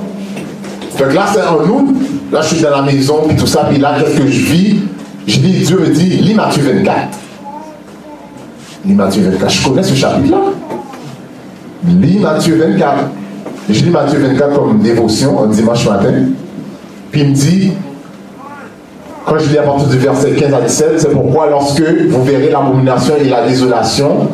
[0.95, 1.95] fait que là, c'est en août,
[2.31, 4.75] là, je suis dans la maison, puis tout ça, puis là, qu'est-ce que je vis?
[5.27, 6.95] Je dis, Dieu me dit, lis Matthieu 24.
[8.85, 9.49] Lis Matthieu 24.
[9.49, 10.37] Je connais ce chapitre-là.
[11.87, 12.95] Lis Matthieu 24.
[13.69, 16.13] Je lis Matthieu 24 comme dévotion un dimanche matin.
[17.11, 17.71] Puis il me dit,
[19.25, 22.49] quand je lis à partir du verset 15 à 17, c'est pourquoi lorsque vous verrez
[22.49, 24.27] l'abomination et la désolation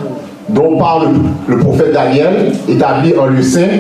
[0.50, 1.10] dont parle
[1.48, 3.80] le prophète Daniel, établi en lieu saint,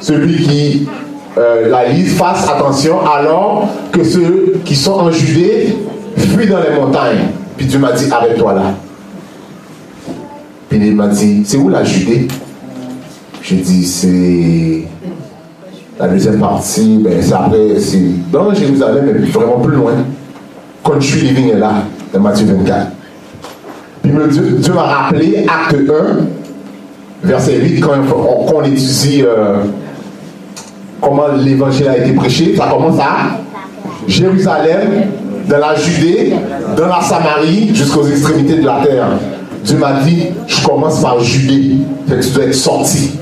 [0.00, 0.88] celui qui
[1.36, 5.76] euh, la lise, fasse attention alors que ceux qui sont en Judée
[6.16, 7.26] fuient dans les montagnes.
[7.56, 8.62] Puis Dieu m'a dit, arrête-toi là.
[10.68, 12.28] Puis il m'a dit, c'est où la Judée?
[13.42, 14.84] J'ai dit, c'est
[15.98, 19.92] la deuxième partie, ben, c'est après, c'est dans Jérusalem, mais vraiment plus loin.
[20.84, 21.72] Country Living est là,
[22.12, 22.86] dans Matthieu 24.
[24.02, 24.12] Puis
[24.58, 25.76] Dieu, m'a rappelé, acte
[27.22, 27.92] 1, verset 8, quand
[28.54, 29.64] on, étudie euh,
[31.00, 33.38] comment l'évangile a été prêché, ça commence à
[34.06, 35.04] Jérusalem,
[35.48, 36.34] dans la Judée,
[36.76, 39.08] dans la Samarie, jusqu'aux extrémités de la terre.
[39.64, 43.12] Dieu m'a dit, je commence par Judée, fait que tu dois être sorti.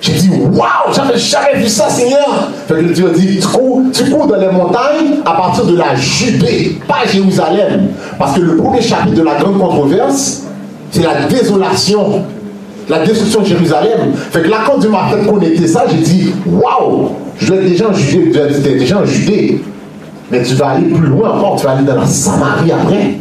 [0.00, 2.50] J'ai dit, waouh, j'avais jamais vu ça, Seigneur.
[2.68, 5.94] Fait que Dieu dit, tu cours, tu cours dans les montagnes à partir de la
[5.94, 7.88] Judée, pas Jérusalem.
[8.18, 10.42] Parce que le premier chapitre de la grande controverse,
[10.90, 12.22] c'est la désolation,
[12.88, 14.12] la destruction de Jérusalem.
[14.30, 17.68] Fait que là, quand Dieu m'a fait connaître ça, j'ai dit, waouh, je dois être
[17.68, 19.62] déjà en Judée, être déjà en Judée.
[20.30, 23.14] Mais tu vas aller plus loin encore, tu vas aller dans la Samarie après.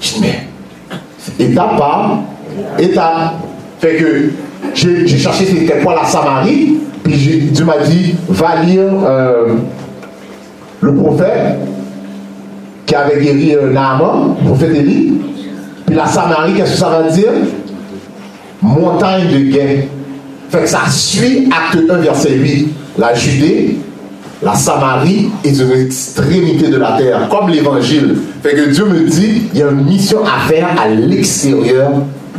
[0.00, 0.46] Je dis, mais,
[1.38, 2.18] étape par
[2.78, 3.34] étape.
[3.80, 4.30] Fait que
[4.74, 9.54] j'ai cherché c'était quoi la Samarie, puis Dieu m'a dit, va lire euh,
[10.80, 11.58] le prophète
[12.86, 15.14] qui avait guéri euh, Naaman, le prophète Élie.
[15.86, 17.32] Puis la Samarie, qu'est-ce que ça va dire?
[18.60, 19.82] Montagne de gain.
[20.50, 22.68] Fait que ça suit acte 1, verset 8.
[22.98, 23.78] La Judée,
[24.42, 28.16] la Samarie est une extrémité de la terre, comme l'évangile.
[28.42, 31.90] Fait que Dieu me dit, il y a une mission à faire à l'extérieur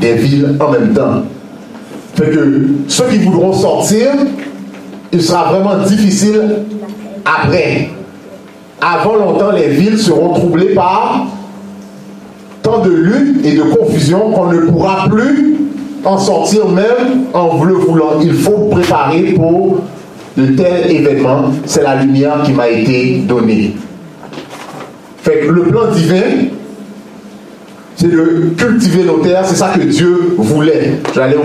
[0.02, 1.24] des villes en même temps.
[2.16, 2.32] Fait
[2.88, 4.10] ceux qui voudront sortir,
[5.12, 6.58] il sera vraiment difficile
[7.26, 7.90] après.
[8.82, 11.26] Avant longtemps, les villes seront troublées par
[12.62, 15.56] tant de lutte et de confusion qu'on ne pourra plus
[16.04, 18.20] en sortir même en le voulant.
[18.22, 19.80] Il faut préparer pour
[20.38, 21.52] de tels événements.
[21.66, 23.76] C'est la lumière qui m'a été donnée.
[25.22, 26.48] Fait que le plan divin,
[27.96, 31.00] c'est de cultiver nos terres, c'est ça que Dieu voulait.
[31.16, 31.38] J'allais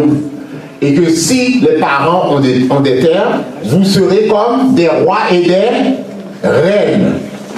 [0.81, 5.19] et que si les parents ont des, ont des terres, vous serez comme des rois
[5.33, 7.15] et des reines.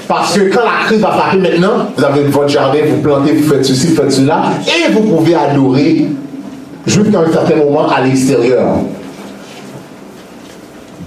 [0.08, 3.48] Parce que quand la crise va frapper maintenant, vous avez votre jardin, vous plantez, vous
[3.52, 6.06] faites ceci, vous faites cela, et vous pouvez adorer
[6.86, 8.76] jusqu'à un certain moment à l'extérieur.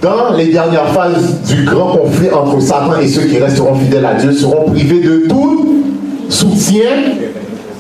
[0.04, 4.16] Dans les dernières phases du grand conflit entre Satan et ceux qui resteront fidèles à
[4.16, 5.82] Dieu seront privés de tout
[6.28, 6.89] soutien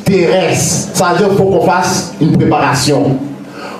[0.05, 0.91] terrestre.
[0.93, 3.17] Ça veut dire qu'il faut qu'on fasse une préparation.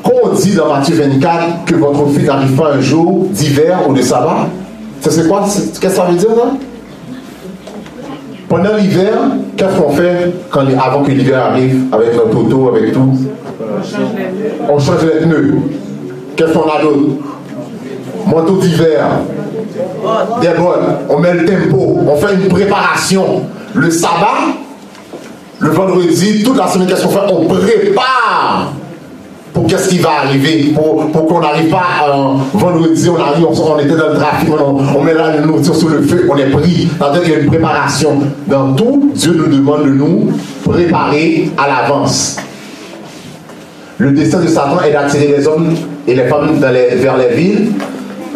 [0.03, 3.93] Quand on dit dans Matthieu 24 que votre fils n'arrive pas un jour d'hiver ou
[3.93, 4.49] de sabbat,
[4.99, 5.45] ça c'est quoi?
[5.45, 6.51] Qu'est-ce que ça veut dire là
[8.49, 9.13] Pendant l'hiver,
[9.55, 10.33] qu'est-ce qu'on fait
[10.85, 13.09] avant que l'hiver arrive avec notre auto, avec tout?
[14.69, 15.53] On change les pneus.
[16.35, 17.32] Qu'est-ce qu'on a d'autre?
[18.27, 19.05] Manteau d'hiver.
[20.41, 20.97] des bonnes.
[21.09, 23.43] On met le tempo, on fait une préparation.
[23.73, 24.53] Le sabbat,
[25.59, 27.19] le vendredi, toute la semaine, qu'est-ce qu'on fait?
[27.31, 28.73] On prépare
[29.53, 33.79] pour qu'est-ce qui va arriver, pour, pour qu'on n'arrive pas un vendredi, on arrive, on,
[33.79, 36.87] était dans le trafic, on, met la nourriture sur le feu, on est pris.
[36.97, 38.19] C'est-à-dire qu'il y a une préparation.
[38.47, 40.31] Dans tout, Dieu nous demande de nous
[40.65, 42.37] préparer à l'avance.
[43.99, 45.75] Le destin de Satan est d'attirer les hommes
[46.07, 47.73] et les femmes vers les villes.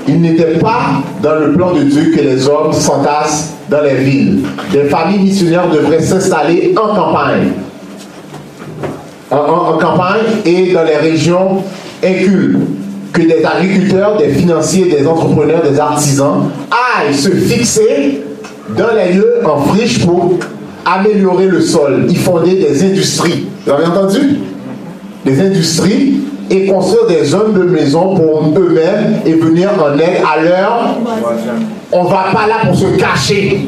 [0.07, 4.43] Il n'était pas dans le plan de Dieu que les hommes s'entassent dans les villes.
[4.71, 7.51] Des familles missionnaires devraient s'installer en campagne
[9.31, 11.63] en, campagne et dans les régions
[12.03, 12.57] incultes.
[13.13, 18.21] Que des agriculteurs, des financiers, des entrepreneurs, des artisans aillent se fixer
[18.77, 20.35] dans les lieux en friche pour
[20.85, 23.47] améliorer le sol, y fonder des industries.
[23.65, 24.37] Vous avez entendu?
[25.25, 30.41] Des industries et construire des zones de maison pour eux-mêmes et venir en aide à
[30.41, 30.97] leur.
[31.91, 33.67] On ne va pas là pour se cacher.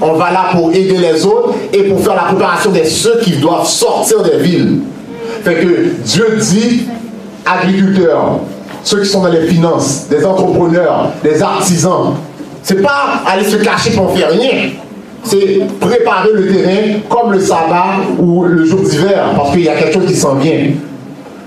[0.00, 3.32] On va là pour aider les autres et pour faire la préparation de ceux qui
[3.32, 4.78] doivent sortir des villes.
[5.42, 6.86] Fait que Dieu dit
[7.44, 8.40] agriculteurs,
[8.84, 12.14] ceux qui sont dans les finances, des entrepreneurs, des artisans.
[12.62, 14.70] C'est pas aller se cacher pour faire rien.
[15.24, 19.74] C'est préparer le terrain comme le sabbat ou le jour d'hiver, parce qu'il y a
[19.74, 20.70] quelque chose qui s'en vient.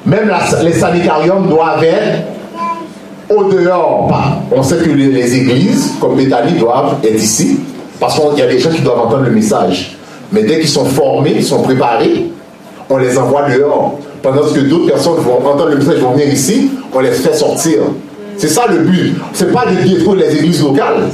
[0.05, 0.31] Même
[0.63, 2.23] les sanitariums doivent être
[3.29, 4.11] au dehors.
[4.51, 7.59] On sait que les, églises, comme Bethany, doivent être ici,
[7.99, 9.97] parce qu'il y a des gens qui doivent entendre le message.
[10.31, 12.31] Mais dès qu'ils sont formés, ils sont préparés,
[12.89, 13.99] on les envoie dehors.
[14.21, 17.79] Pendant que d'autres personnes vont entendre le message, vont venir ici, on les fait sortir.
[18.37, 19.15] C'est ça le but.
[19.33, 21.09] C'est pas de détruire les églises locales.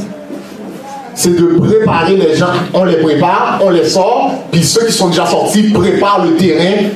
[1.14, 2.48] C'est de préparer les gens.
[2.74, 6.90] On les prépare, on les sort, puis ceux qui sont déjà sortis préparent le terrain,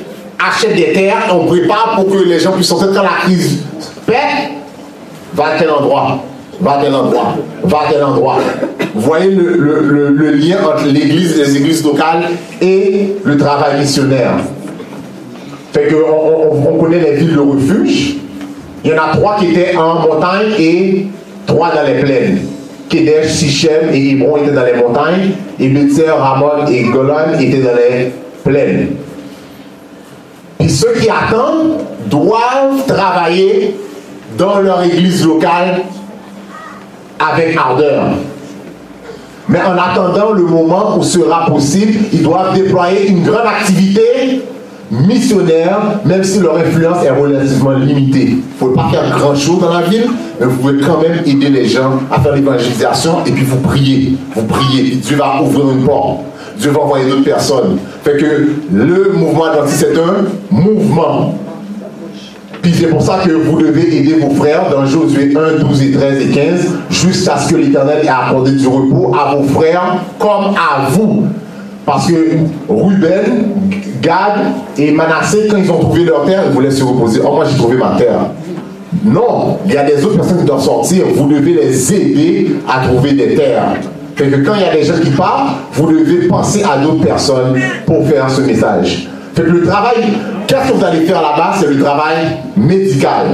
[0.47, 3.63] achètent des terres, on prépare pour que les gens puissent sortir quand la crise
[4.06, 4.51] pète.
[5.34, 6.23] Va à quel endroit
[6.60, 8.38] Va à quel endroit Va à quel endroit
[8.93, 12.23] Vous voyez le, lien entre l'église, les églises locales
[12.62, 14.34] et le travail missionnaire.
[15.73, 18.15] Fait qu'on on, connaît les villes de refuge.
[18.84, 21.08] Il y en a trois qui étaient en montagne et
[21.45, 22.39] trois dans les plaines.
[22.89, 25.32] Kedesh, Sichem et Hébron étaient dans les montagnes.
[25.60, 28.12] Et Betzer, Ramon et Golan étaient dans les
[28.43, 28.88] plaines.
[30.62, 33.76] Et ceux qui attendent doivent travailler
[34.38, 35.82] dans leur église locale
[37.19, 38.04] avec ardeur.
[39.50, 44.43] Mais en attendant le moment où sera possible, ils doivent déployer une grande activité
[44.91, 48.28] missionnaires, même si leur influence est relativement limitée.
[48.30, 51.50] Il ne faut pas faire grand-chose dans la ville, mais vous pouvez quand même aider
[51.50, 54.17] les gens à faire l'évangélisation et puis vous priez.
[54.36, 54.95] Vous priez.
[54.95, 56.19] Dieu va ouvrir une porte.
[56.62, 57.78] Dieu va envoyer d'autres personnes.
[58.04, 61.34] Fait que le mouvement adventiste c'est un mouvement.
[62.62, 65.91] Puis c'est pour ça que vous devez aider vos frères dans Josué 1, 12 et
[65.91, 70.54] 13 et 15, jusqu'à ce que l'Éternel ait accordé du repos à vos frères comme
[70.56, 71.24] à vous.
[71.84, 72.13] Parce que
[72.69, 73.45] Ruben,
[74.00, 77.21] Gad et Manassé, quand ils ont trouvé leur terre, ils voulaient se reposer.
[77.26, 78.28] Oh, moi j'ai trouvé ma terre.
[79.04, 81.06] Non, il y a des autres personnes qui doivent sortir.
[81.15, 83.78] Vous devez les aider à trouver des terres.
[84.21, 87.03] Fait que quand il y a des gens qui partent, vous devez penser à d'autres
[87.03, 89.10] personnes pour faire ce message.
[89.34, 89.95] Fait que le travail,
[90.45, 91.53] qu'est-ce que vous allez faire là-bas?
[91.60, 93.25] C'est le travail médical.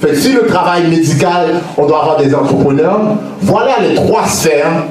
[0.00, 4.84] Fait que si le travail médical, on doit avoir des entrepreneurs, voilà les trois sphères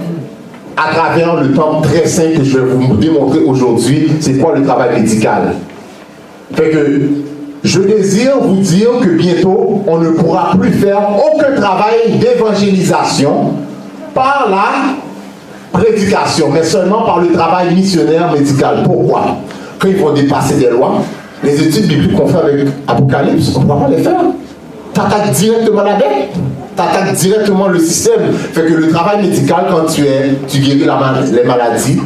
[0.75, 4.65] à travers le temps très simple que je vais vous démontrer aujourd'hui, c'est quoi le
[4.65, 5.53] travail médical?
[6.53, 7.01] Fait que
[7.63, 10.99] je désire vous dire que bientôt, on ne pourra plus faire
[11.33, 13.53] aucun travail d'évangélisation
[14.13, 14.99] par la
[15.71, 18.83] prédication, mais seulement par le travail missionnaire médical.
[18.83, 19.37] Pourquoi?
[19.79, 21.01] Quand ils vont dépasser des lois,
[21.43, 24.21] les études bibliques qu'on fait avec Apocalypse, on ne pourra pas les faire.
[24.93, 26.29] T'attaques directement la bête
[26.79, 28.31] attaques directement le système.
[28.53, 30.79] Fait que le travail médical, quand tu es, tu guéris
[31.31, 32.01] les maladies,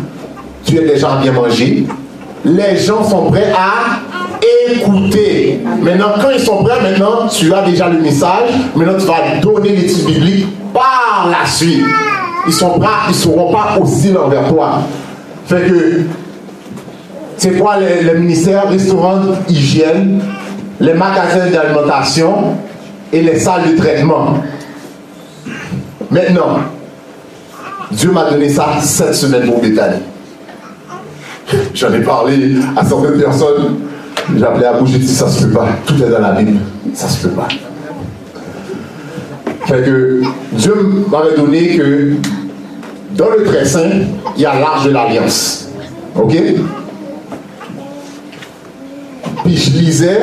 [0.66, 1.86] tu es déjà bien mangé,
[2.46, 4.00] les gens sont prêts à
[4.72, 5.62] écouter.
[5.82, 8.50] Maintenant, quand ils sont prêts, maintenant, tu as déjà le message.
[8.76, 11.84] Maintenant, tu vas donner l'étude biblique par la suite.
[12.46, 14.82] Ils sont prêts, ils ne seront pas aussi envers toi.
[15.46, 16.02] Fait que,
[17.38, 19.20] c'est quoi le, le ministère Restaurant,
[19.50, 20.22] hygiène,
[20.80, 22.56] les magasins d'alimentation
[23.12, 24.38] et les salles de traitement?
[26.10, 26.60] Maintenant,
[27.92, 30.00] Dieu m'a donné ça cette semaine pour Bethany.
[31.74, 33.80] J'en ai parlé à certaines personnes.
[34.36, 35.68] J'ai appelé à dit ça se peut pas.
[35.86, 36.60] Tout est dans la Bible.
[36.94, 37.48] Ça se peut pas.
[39.74, 40.22] Fait que
[40.52, 40.76] Dieu
[41.12, 42.12] m'avait donné que
[43.18, 43.90] dans le très saint,
[44.36, 45.68] il y a l'arche de l'alliance.
[46.16, 46.36] OK?
[49.44, 50.20] Puis je lisais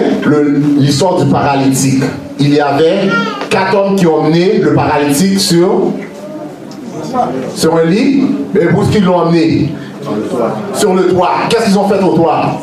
[0.79, 2.05] l'histoire du paralytique.
[2.39, 3.09] Il y avait
[3.51, 5.95] quatre hommes qui ont mené le paralytique sur
[7.57, 8.23] Sur un lit,
[8.55, 9.73] mais où est-ce qu'ils l'ont emmené
[10.75, 11.33] Sur le toit.
[11.49, 12.61] Qu'est-ce qu'ils ont fait au toit?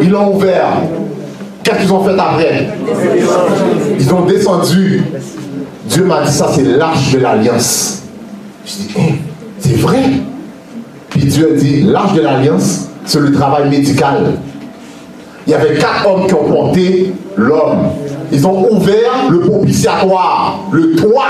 [0.00, 0.80] Ils l'ont ouvert.
[1.62, 2.68] Qu'est-ce qu'ils ont fait après?
[3.98, 5.04] Ils ont descendu.
[5.90, 8.02] Dieu m'a dit ça, c'est l'arche de l'alliance.
[8.64, 9.14] Je dis, hein,
[9.58, 10.02] c'est vrai.
[11.08, 14.34] Puis Dieu a dit, l'arche de l'alliance, c'est le travail médical.
[15.46, 17.88] Il y avait quatre hommes qui ont porté l'homme.
[18.30, 21.24] Ils ont ouvert le propitiatoire, le toit.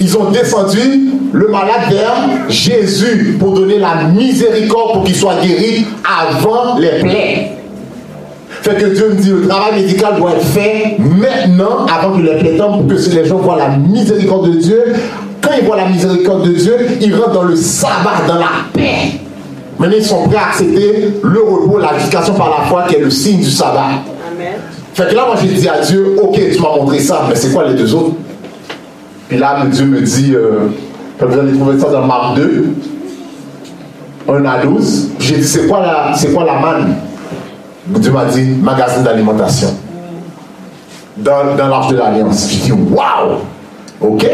[0.00, 5.86] Ils ont descendu le malade vers Jésus pour donner la miséricorde pour qu'il soit guéri
[6.02, 7.57] avant les plaies.
[8.62, 12.56] Fait que Dieu me dit, le travail médical doit être fait maintenant, avant que les
[12.56, 14.82] tombent, pour que les gens voient la miséricorde de Dieu.
[15.40, 19.20] Quand ils voient la miséricorde de Dieu, ils rentrent dans le sabbat, dans la paix.
[19.78, 23.00] Maintenant, ils sont prêts à accepter le repos, la justification par la foi, qui est
[23.00, 23.90] le signe du sabbat.
[24.94, 27.52] Fait que là, moi, j'ai dit à Dieu, ok, tu m'as montré ça, mais c'est
[27.52, 28.16] quoi les deux autres?
[29.28, 30.68] Puis là, Dieu me dit, euh,
[31.20, 32.74] vous allez trouver ça dans Marc 2,
[34.28, 35.10] 1 à 12.
[35.20, 36.96] J'ai dit, c'est quoi la, c'est quoi la manne?
[37.88, 39.74] Dieu m'a dit, magasin d'alimentation.
[41.16, 42.48] Dans, dans l'arche de l'Alliance.
[42.50, 43.38] J'ai dit, waouh
[44.00, 44.26] Ok,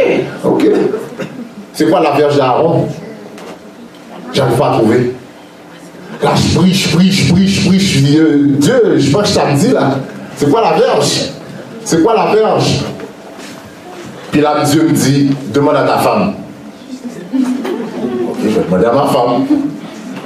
[0.44, 0.64] ok.
[1.72, 2.88] C'est quoi la verge d'Aaron?
[4.32, 5.14] J'arrive pas à trouver.
[6.22, 7.80] Là, je prie, je prie, je prie, je prie.
[7.80, 9.96] Je dis, euh, Dieu, je pense que je dit là.
[10.36, 11.30] C'est quoi la verge
[11.84, 12.80] C'est quoi la verge
[14.30, 16.34] Puis là, Dieu me dit, demande à ta femme.
[17.32, 19.46] Je vais demander à ma femme.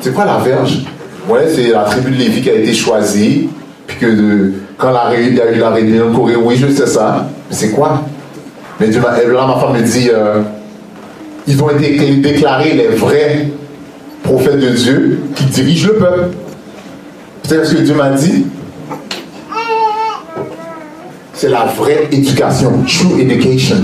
[0.00, 0.84] C'est quoi la verge
[1.28, 3.50] Ouais, c'est la tribu de Lévi qui a été choisie.
[3.86, 7.28] Puis que quand la, il y a eu la réunion Corée, oui, je sais ça.
[7.48, 8.02] Mais c'est quoi?
[8.80, 10.40] Mais Dieu là, ma femme me dit, euh,
[11.46, 13.48] ils ont été déclarés les vrais
[14.22, 16.28] prophètes de Dieu qui dirigent le peuple.
[17.42, 18.46] C'est ce que Dieu m'a dit?
[21.34, 23.76] C'est la vraie éducation, true education.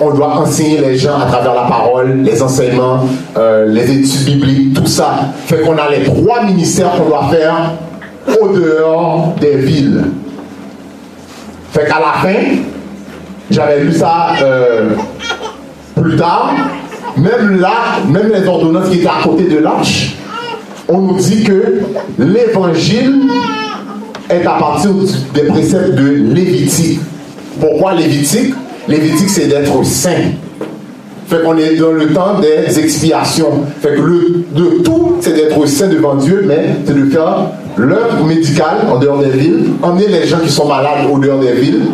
[0.00, 4.74] On doit enseigner les gens à travers la parole, les enseignements, euh, les études bibliques,
[4.74, 5.28] tout ça.
[5.46, 7.72] Fait qu'on a les trois ministères qu'on doit faire
[8.40, 10.04] au dehors des villes.
[11.72, 12.40] Fait qu'à la fin,
[13.50, 14.90] j'avais lu ça euh,
[16.00, 16.54] plus tard,
[17.16, 20.16] même là, même les ordonnances qui étaient à côté de l'arche,
[20.88, 21.80] on nous dit que
[22.18, 23.28] l'évangile
[24.28, 24.90] est à partir
[25.34, 27.00] des préceptes de Lévitique.
[27.60, 28.54] Pourquoi Lévitique?
[28.88, 30.10] Lévitique, c'est d'être saint.
[31.26, 33.62] Fait qu'on est dans le temps des expiations.
[33.80, 38.24] Fait que le, de tout, c'est d'être saint devant Dieu, mais c'est de faire l'œuvre
[38.26, 41.86] médicale en dehors des villes, emmener les gens qui sont malades au dehors des villes,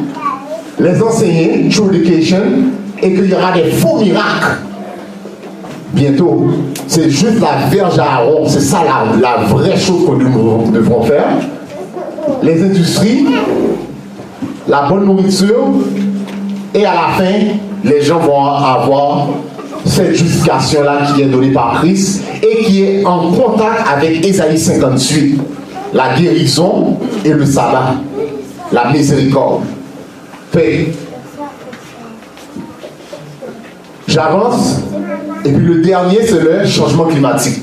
[0.78, 2.42] les enseigner, true education,
[3.02, 4.58] et qu'il y aura des faux miracles
[5.92, 6.48] bientôt.
[6.86, 8.82] C'est juste la verge à Aaron, c'est ça
[9.20, 11.26] la, vraie chose que nous devrons faire
[12.42, 13.26] les industries,
[14.68, 15.68] la bonne nourriture,
[16.74, 17.32] et à la fin,
[17.84, 19.28] les gens vont avoir
[19.84, 25.40] cette justification-là qui est donnée par Christ et qui est en contact avec Ésaïe 58,
[25.94, 27.94] la guérison et le sabbat,
[28.72, 29.62] la miséricorde.
[30.52, 30.92] Fait,
[34.06, 34.80] j'avance,
[35.44, 37.62] et puis le dernier, c'est le changement climatique.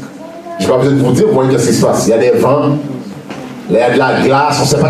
[0.60, 2.08] Je vais pas besoin de vous dire, vous voyez ce qui se passe.
[2.08, 2.78] Il y a des vents,
[3.70, 4.90] il y a de la glace, on ne sait pas,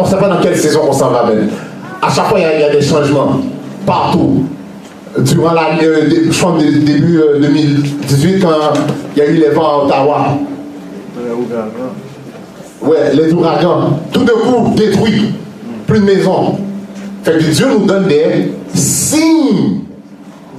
[0.00, 1.50] on, sait pas dans quelle saison on s'en va même.
[2.00, 3.40] À chaque fois, il y, a, des changements.
[3.86, 4.44] Partout.
[5.18, 8.80] Durant la, euh, je début 2018, euh, quand
[9.14, 10.26] il y a eu les vents à Ottawa.
[12.82, 13.98] Ouais, les ouragans.
[14.12, 15.34] Tout d'un coup, détruit.
[15.86, 16.58] Plus de maisons.
[17.24, 19.80] Que Dieu nous donne des signes.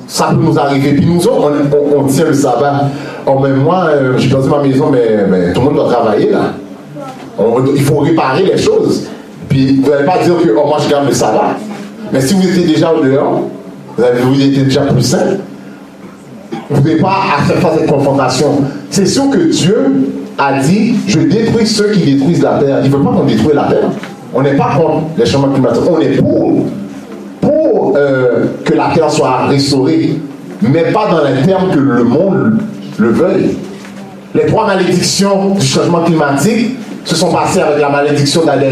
[0.08, 0.94] Ça peut nous arriver.
[0.94, 2.90] Puis nous, on, on, tient le sabbat.
[3.26, 6.30] Oh, mais moi, euh, j'ai perdu ma maison, mais, mais tout le monde doit travailler
[6.30, 6.54] là
[7.76, 9.08] il faut réparer les choses.
[9.50, 11.58] Puis vous n'allez pas dire que oh, moi je garde le sabbat.
[12.14, 13.42] Mais si vous étiez déjà au dehors,
[13.98, 15.38] vous, avez, étiez déjà plus sain,
[16.70, 18.62] vous n'avez pas à faire cette confrontation.
[18.92, 19.92] C'est sûr que Dieu
[20.38, 22.80] a dit Je détruis ceux qui détruisent la terre.
[22.84, 23.90] Il ne veut pas qu'on détruise la terre.
[24.34, 25.84] On n'est pas contre les changements climatiques.
[25.90, 26.66] On est pour,
[27.42, 30.20] pour euh, que la terre soit restaurée,
[30.62, 32.60] mais pas dans les termes que le monde
[33.00, 33.58] le veuille.
[34.36, 38.68] Les trois malédictions du changement climatique, se sont passés avec la malédiction d'Adam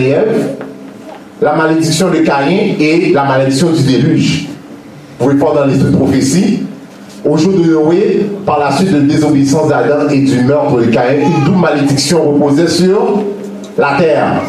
[1.42, 4.48] la malédiction de Caïn et la malédiction du déluge.
[5.20, 6.64] Vous pouvez voir dans les prophéties,
[7.26, 10.86] au jour de Noé, par la suite de la désobéissance d'Adam et du meurtre de
[10.86, 13.24] Caïn, une double malédiction reposait sur
[13.78, 14.42] la terre.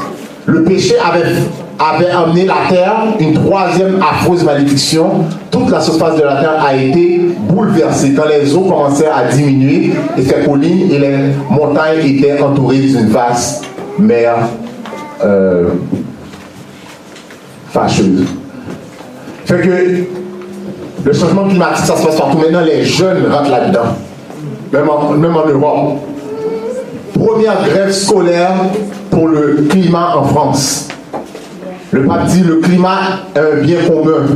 [0.45, 5.24] Le péché avait, amené la terre une troisième affreuse malédiction.
[5.51, 9.93] Toute la surface de la terre a été bouleversée quand les eaux commençaient à diminuer
[10.18, 11.16] et ces collines et les
[11.51, 13.64] montagnes étaient entourées d'une vaste
[13.99, 14.49] mère
[15.24, 15.68] euh,
[17.73, 18.27] fâcheuse.
[19.47, 20.05] Fait que
[21.05, 22.39] Le changement climatique, ça se passe partout.
[22.39, 23.97] Maintenant, les jeunes rentrent là-dedans.
[24.73, 25.99] Même en, même en Europe.
[27.12, 28.53] Première grève scolaire
[29.11, 30.89] pour le climat en France.
[31.91, 32.99] Le pape dit le climat
[33.35, 34.27] est un bien commun.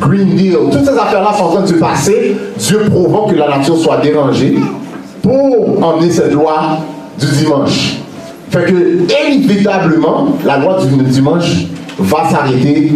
[0.00, 2.36] Green Deal, toutes ces affaires-là sont en train de se passer.
[2.58, 4.58] Dieu provoque que la nature soit dérangée
[5.22, 6.78] pour emmener cette loi
[7.18, 7.98] du dimanche.
[8.50, 11.66] Fait que, inévitablement, la loi du dimanche
[11.98, 12.92] va s'arrêter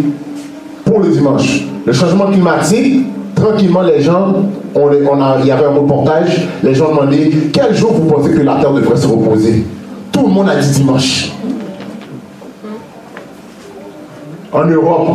[0.85, 1.65] pour le dimanche.
[1.85, 4.33] Le changement climatique, tranquillement, les gens,
[4.75, 8.41] on, a, il y avait un reportage, les gens demandaient quel jour vous pensez que
[8.41, 9.65] la terre devrait se reposer?
[10.11, 11.31] Tout le monde a dit dimanche.
[14.51, 15.09] En Europe,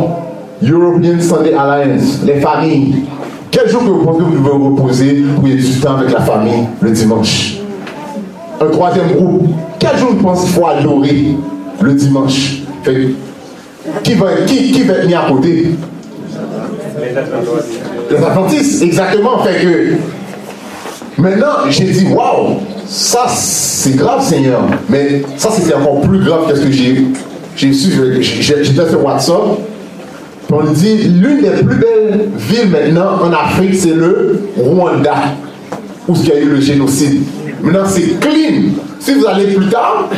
[0.61, 3.05] European Sunday Alliance, les familles,
[3.49, 6.67] quel jour vous pensez que vous devez reposer pour y du temps avec la famille
[6.81, 7.57] le dimanche?
[8.61, 9.47] Un troisième groupe,
[9.79, 11.37] quel jour vous pensez qu'il faut adorer
[11.81, 12.63] le dimanche?
[14.03, 15.67] Qui va, qui, qui va être mis à côté?
[18.09, 19.39] Les Atlantistes, exactement.
[19.43, 24.61] Fait que maintenant, j'ai dit, waouh, ça c'est grave, Seigneur.
[24.89, 27.05] Mais ça c'était encore plus grave que ce que j'ai
[27.55, 27.91] j'ai su.
[28.21, 29.59] J'étais sur WhatsApp.
[30.51, 35.35] On dit l'une des plus belles villes maintenant en Afrique, c'est le Rwanda,
[36.07, 37.21] où il y a eu le génocide.
[37.61, 38.71] Maintenant, c'est clean.
[38.99, 40.09] Si vous allez plus tard,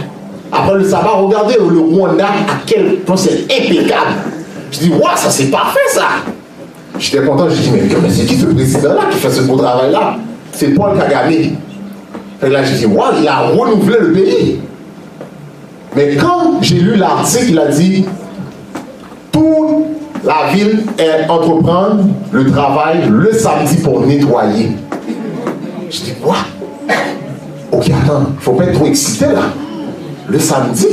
[0.52, 4.16] après le sabbat, regardez le Rwanda, à quel point c'est impeccable.
[4.72, 6.08] Je dis, waouh, ça c'est parfait ça.
[7.00, 10.18] J'étais content, je dis, mais, c'est qui ce président-là qui fait ce beau travail-là?
[10.52, 11.32] C'est Paul Kagame.
[12.44, 14.60] Et là, je dis, waouh, il a renouvelé le pays.
[15.96, 18.06] Mais quand j'ai lu l'article, il a dit,
[19.32, 19.86] toute
[20.26, 24.72] la ville est entreprendre le travail le samedi pour nettoyer.
[25.90, 26.36] Je dis, quoi
[27.72, 29.44] Ok, attends, il ne faut pas être trop excité là
[30.32, 30.88] le samedi.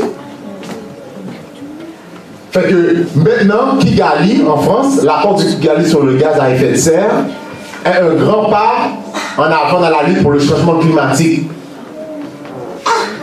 [2.51, 6.77] Fait que maintenant, Kigali, en France, l'accord du Kigali sur le gaz à effet de
[6.77, 7.11] serre
[7.85, 8.91] est un grand pas
[9.37, 11.49] en avant dans la lutte pour le changement climatique.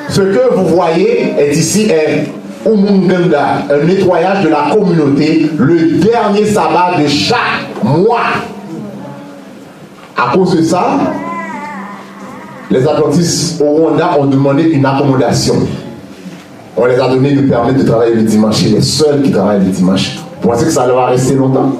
[0.09, 2.27] Ce que vous voyez est ici est
[2.65, 8.19] un nettoyage de la communauté, le dernier sabbat de chaque mois.
[10.15, 10.97] À cause de ça,
[12.71, 15.55] les Atlantistes au Rwanda ont demandé une accommodation.
[16.77, 18.63] On les a donné le permis de travailler le dimanche.
[18.63, 20.17] les seuls qui travaillent le dimanche.
[20.41, 21.71] Vous pensez que ça leur va rester longtemps?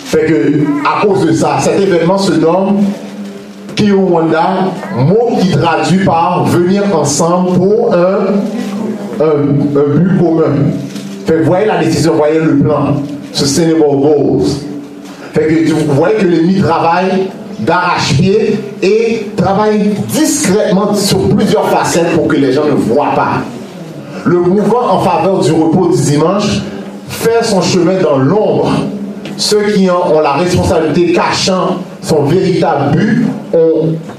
[0.00, 2.84] Fait que, à cause de ça, cet événement se nomme
[3.74, 10.70] Kiwanda, mot qui traduit par venir ensemble pour un, un, but commun.
[11.26, 12.96] Fait que voyez la décision, voyez le plan.
[13.32, 14.46] Sustainable Goals.
[15.34, 17.28] Fait que vous voyez que l'ennemi travaille
[17.60, 23.40] d'arrache-pied et travaille discrètement sur plusieurs facettes pour que les gens ne voient pas.
[24.24, 26.62] Le mouvement en faveur du repos du dimanche
[27.08, 28.70] fait son chemin dans l'ombre.
[29.36, 33.26] Ceux qui ont, la responsabilité cachant son véritable but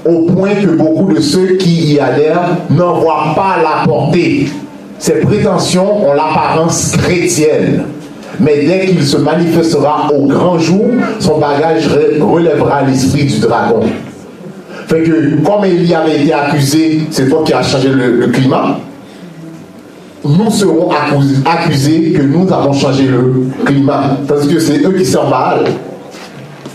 [0.04, 4.48] au point que beaucoup de ceux qui y adhèrent n'en voient pas la portée.
[4.98, 7.84] Ces prétentions ont l'apparence chrétienne
[8.40, 10.86] mais dès qu'il se manifestera au grand jour,
[11.18, 11.88] son bagage
[12.20, 13.80] relèvera l'esprit du dragon.
[14.88, 18.78] Comme y avait été accusé, c'est toi qui as changé le, climat,
[20.24, 20.90] nous serons
[21.44, 24.16] accusés, que nous avons changé le climat.
[24.26, 25.66] Parce que c'est eux qui s'en parlent.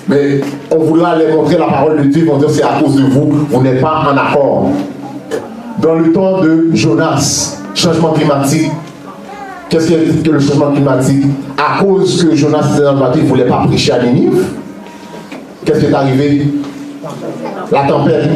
[0.07, 2.95] Mais on voulait aller montrer la parole de Dieu, ils vont dire c'est à cause
[2.95, 4.69] de vous, vous n'êtes pas en accord.
[5.81, 8.69] Dans le temps de Jonas, changement climatique,
[9.73, 11.25] Qu'est-ce que le changement climatique
[11.57, 14.45] À cause que Jonas ne voulait pas prêcher à Ninive.
[15.65, 16.47] Qu'est-ce qui est arrivé?
[17.71, 18.29] La tempête.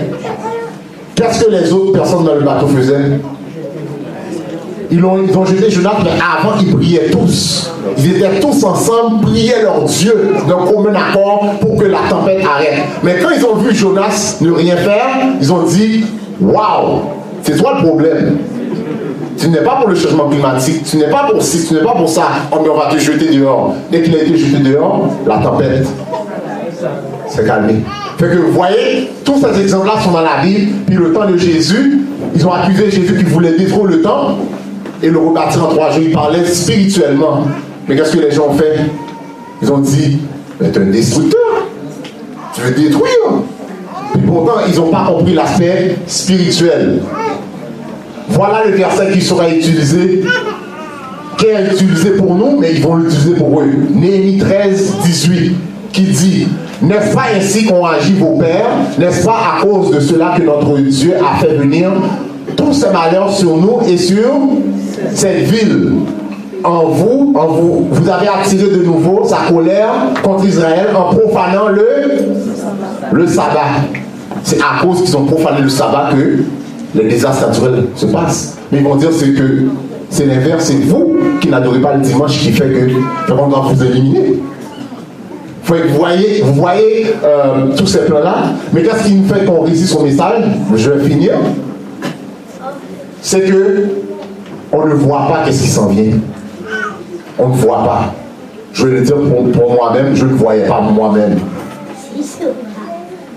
[1.13, 3.19] Qu'est-ce que les autres personnes dans le bateau faisaient?
[4.89, 7.71] Ils ont, ils ont jeté Jonas, mais avant, ils priaient tous.
[7.99, 12.79] Ils étaient tous ensemble, priaient leur Dieu d'un commun accord pour que la tempête arrête.
[13.03, 15.05] Mais quand ils ont vu Jonas ne rien faire,
[15.39, 16.03] ils ont dit
[16.41, 17.01] Waouh,
[17.43, 18.37] c'est toi le problème.
[19.37, 21.93] Tu n'es pas pour le changement climatique, tu n'es pas pour ci, tu n'es pas
[21.93, 22.23] pour ça.
[22.51, 23.75] Oh, on va te jeter dehors.
[23.91, 25.87] Dès qu'il a été jeté dehors, la tempête
[27.27, 27.83] s'est calmée.
[28.17, 30.71] Fait que vous voyez, tous ces exemples-là sont dans la Bible.
[30.87, 32.01] Puis le temps de Jésus,
[32.35, 34.37] ils ont accusé Jésus qui voulait détruire le temps
[35.03, 36.03] et le rebâtir en trois jours.
[36.03, 37.43] Il parlait spirituellement.
[37.87, 38.79] Mais qu'est-ce que les gens ont fait?
[39.61, 40.19] Ils ont dit,
[40.59, 41.39] mais tu es un destructeur.
[42.53, 43.13] Tu veux détruire.
[44.15, 47.01] Et pourtant, ils n'ont pas compris l'aspect spirituel.
[48.29, 50.23] Voilà le verset qui sera utilisé,
[51.37, 53.69] qui est utilisé pour nous, mais ils vont l'utiliser pour eux.
[53.93, 55.55] Néhémie 13, 18,
[55.93, 56.47] qui dit
[56.81, 58.67] N'est-ce pas ainsi qu'ont agi vos pères?
[58.99, 61.91] N'est-ce pas à cause de cela que notre Dieu a fait venir
[62.55, 64.33] tous ces malheurs sur nous et sur
[65.13, 65.93] cette ville?
[66.63, 69.91] En vous, en vous, vous avez attiré de nouveau sa colère
[70.23, 71.85] contre Israël en profanant le,
[73.13, 73.83] le sabbat.
[74.43, 76.43] C'est à cause qu'ils ont profané le sabbat que
[76.95, 78.57] les désastres naturels se passent.
[78.71, 79.65] Mais ils vont dire c'est que
[80.09, 83.83] c'est l'inverse, c'est vous qui n'adorez pas le dimanche qui fait que qu'on doit vous
[83.83, 84.39] éliminer.
[85.65, 89.87] Vous voyez, vous voyez euh, tous ces plans-là, mais qu'est-ce qui nous fait qu'on réussit
[89.87, 90.45] son message?
[90.73, 91.33] Je vais finir.
[93.21, 93.85] C'est que
[94.71, 96.13] on ne voit pas qu'est-ce qui s'en vient.
[97.37, 98.13] On ne voit pas.
[98.71, 99.15] Je vais le dire
[99.53, 101.37] pour, moi-même, je ne voyais pas moi-même.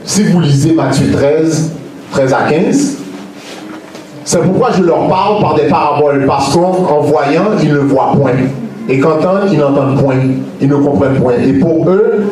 [0.05, 1.71] Si vous lisez Matthieu 13,
[2.13, 2.97] 13 à 15,
[4.31, 8.31] c'est pourquoi je leur parle par des paraboles, parce qu'en voyant, ils ne voient point.
[8.89, 9.17] Et quand
[9.51, 10.21] ils n'entendent point,
[10.61, 11.33] ils ne comprennent point.
[11.45, 12.27] Et pour eux,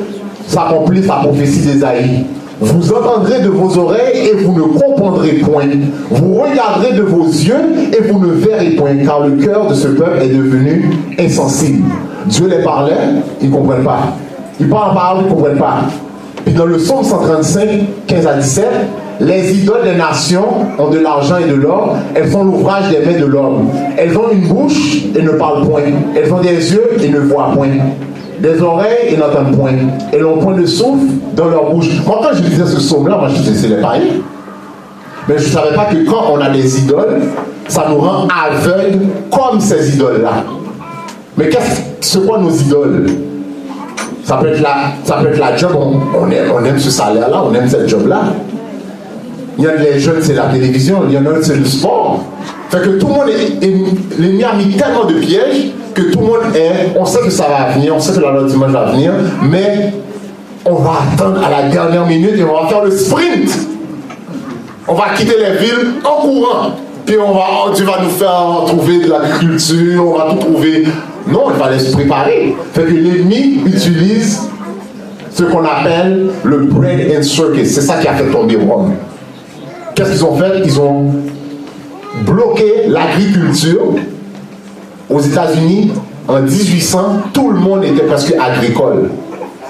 [0.47, 2.25] s'accomplit sa prophétie d'Ésaïe.
[2.61, 5.67] Vous entendrez de vos oreilles et vous ne comprendrez point.
[6.09, 9.89] Vous regarderez de vos yeux et vous ne verrez point, car le cœur de ce
[9.89, 11.83] peuple est devenu insensible.
[12.27, 12.95] Dieu les parlait,
[13.43, 14.15] ils ne comprennent pas.
[14.61, 15.81] Ils parlent en parole, ils ne comprennent pas.
[16.45, 17.69] Puis dans le psaume 135,
[18.07, 18.67] 15 à 17,
[19.21, 21.97] les idoles des nations ont de l'argent et de l'or.
[22.15, 23.69] Elles font l'ouvrage des mains de l'homme.
[23.97, 25.83] Elles ont une bouche et ne parlent point.
[26.17, 27.69] Elles ont des yeux et ne voient point.
[28.39, 29.73] Des oreilles et n'entendent point.
[30.13, 31.89] Elles ont point de souffle dans leur bouche.
[32.07, 34.05] Quand je disais ce psaume-là, moi, je disais c'est les païens.
[35.29, 37.21] Mais je ne savais pas que quand on a des idoles,
[37.67, 40.45] ça nous rend aveugles comme ces idoles-là.
[41.37, 43.07] Mais qu'est-ce c'est quoi nos idoles?
[44.25, 47.43] Ça peut, être la, ça peut être la job, on, aime, on aime ce salaire-là,
[47.45, 48.25] on aime cette job-là.
[49.59, 52.23] Il y a les jeunes, c'est la télévision, il y en a c'est le sport.
[52.71, 53.61] Fait que tout le monde est,
[54.19, 57.49] l'ennemi a mis tellement de pièges que tout le monde est, on sait que ça
[57.49, 59.93] va venir, on sait que la loi dimanche va venir, mais
[60.65, 63.51] on va attendre à la dernière minute et on va faire le sprint.
[64.87, 66.71] On va quitter les villes en courant.
[67.05, 70.85] Puis on va, Dieu va nous faire trouver de l'agriculture, on va tout trouver.
[71.27, 72.55] Non, il va se préparer.
[72.75, 74.43] Fait que l'ennemi utilise
[75.33, 77.75] ce qu'on appelle le bread and circus.
[77.75, 78.93] C'est ça qui a fait tomber Rome.
[79.99, 80.63] Qu'est-ce qu'ils ont fait?
[80.65, 81.07] Ils ont
[82.25, 83.97] bloqué l'agriculture
[85.11, 85.91] aux États-Unis
[86.29, 86.99] en 1800.
[87.33, 89.11] Tout le monde était presque agricole.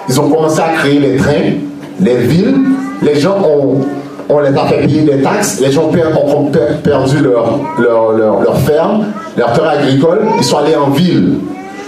[0.07, 1.55] Ils ont commencé à créer les trains,
[1.99, 2.57] les villes.
[3.01, 3.81] Les gens ont,
[4.29, 5.61] on les a fait des taxes.
[5.63, 6.51] Les gens ont
[6.83, 10.27] perdu leur, leur, leur, leur ferme, leur terre agricole.
[10.37, 11.39] Ils sont allés en ville.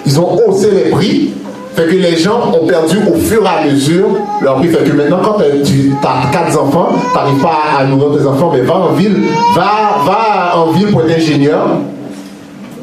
[0.07, 1.35] Ils ont haussé les prix
[1.75, 4.09] fait que les gens ont perdu au fur et à mesure
[4.43, 4.69] leur prix.
[4.69, 8.51] Fait que maintenant, quand tu as quatre enfants, tu n'arrives pas à nourrir tes enfants,
[8.53, 9.17] mais va en ville,
[9.55, 11.67] va, va en ville pour être ingénieur.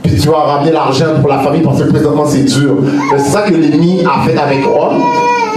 [0.03, 2.77] Puis tu vas ramener l'argent pour la famille parce que présentement c'est dur.
[3.11, 5.01] C'est ça que l'ennemi a fait avec Rome.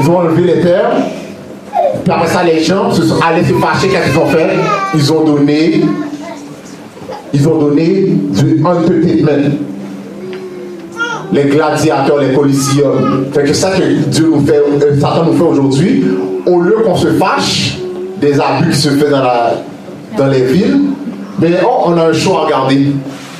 [0.00, 0.90] Ils ont enlevé les terres.
[2.02, 3.88] Puis après ça, les gens se sont allés se fâcher.
[3.88, 4.48] Qu'est-ce qu'ils ont fait?
[4.94, 5.82] Ils ont donné,
[7.32, 9.54] ils ont donné du entertainment
[11.32, 12.82] les gladiateurs, les policiers.
[13.32, 16.04] Fait que ça que Dieu nous fait, euh, Satan nous fait aujourd'hui,
[16.46, 17.78] au lieu qu'on se fâche
[18.20, 20.80] des abus qui se font dans, dans les villes,
[21.40, 22.88] mais oh, on a un show à regarder.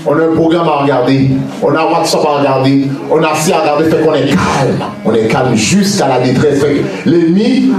[0.07, 1.30] On a un programme à regarder.
[1.62, 2.86] On a WhatsApp à regarder.
[3.11, 3.84] On a ci à regarder.
[3.91, 4.84] Fait qu'on est calme.
[5.05, 6.61] On est calme jusqu'à la détresse.
[6.61, 7.70] Fait que l'ennemi,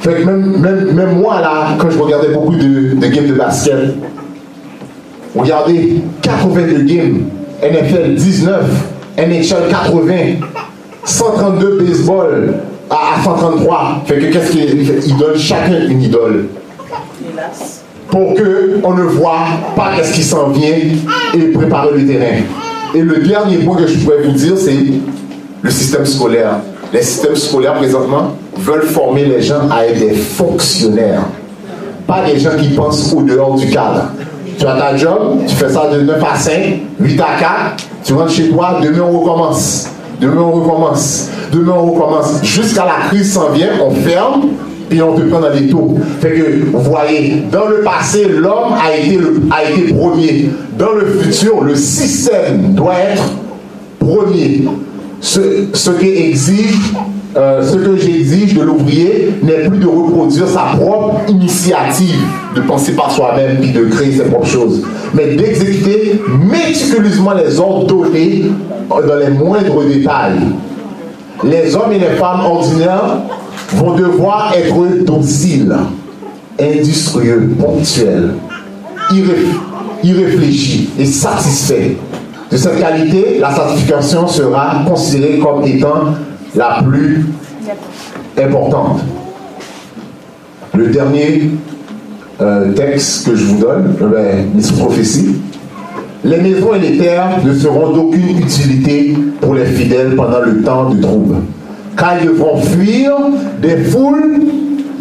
[0.00, 3.34] fait que même, même, même, moi là, quand je regardais beaucoup de, de games de
[3.34, 3.96] basket,
[5.34, 7.22] regardez 82 games,
[7.62, 10.14] NFL 19, NHL 80,
[11.04, 12.54] 132 baseball
[12.90, 14.02] à, 133.
[14.06, 16.46] Fait que qu'est-ce qu'ils donnent chacun une idole.
[18.08, 19.46] Pour qu'on ne voit
[19.76, 20.76] pas qu'est-ce qui s'en vient
[21.34, 22.42] et préparer le terrain.
[22.94, 24.76] Et le dernier point que je pourrais vous dire, c'est
[25.62, 26.56] le système scolaire.
[26.92, 31.22] Les systèmes scolaires présentement veulent former les gens à être des fonctionnaires,
[32.06, 34.10] pas des gens qui pensent au dehors du cadre.
[34.58, 36.52] Tu as ta job, tu fais ça de 9 à 5,
[36.98, 39.88] 8 à 4, tu rentres chez toi, demain on recommence.
[40.20, 41.28] Demain on recommence.
[41.52, 42.42] Demain on recommence.
[42.42, 44.42] Jusqu'à la crise s'en vient, on ferme,
[44.88, 45.96] puis on te prend dans les taux.
[46.20, 49.18] Fait que, vous voyez, dans le passé, l'homme a été,
[49.50, 50.50] a été premier.
[50.78, 53.22] Dans le futur, le système doit être
[53.98, 54.64] premier.
[55.20, 55.40] Ce,
[55.74, 56.92] ce qui exige
[57.36, 62.18] euh, ce que j'exige de l'ouvrier n'est plus de reproduire sa propre initiative,
[62.56, 64.82] de penser par soi-même puis de créer ses propres choses,
[65.14, 66.20] mais d'exécuter
[66.50, 68.46] méticuleusement les ordres donnés
[68.88, 70.40] dans les moindres détails.
[71.44, 73.20] Les hommes et les femmes ordinaires
[73.74, 75.76] vont devoir être dociles,
[76.60, 78.34] industrieux, ponctuels,
[80.02, 81.94] irréfléchis et satisfaits.
[82.50, 86.14] De cette qualité, la certification sera considérée comme étant
[86.54, 87.26] la plus
[88.38, 89.00] importante.
[90.74, 91.50] Le dernier
[92.40, 95.36] euh, texte que je vous donne, ben, les prophéties,
[96.24, 100.90] les maisons et les terres ne seront d'aucune utilité pour les fidèles pendant le temps
[100.90, 101.36] de trouble,
[101.96, 103.12] car ils devront fuir
[103.60, 104.40] des foules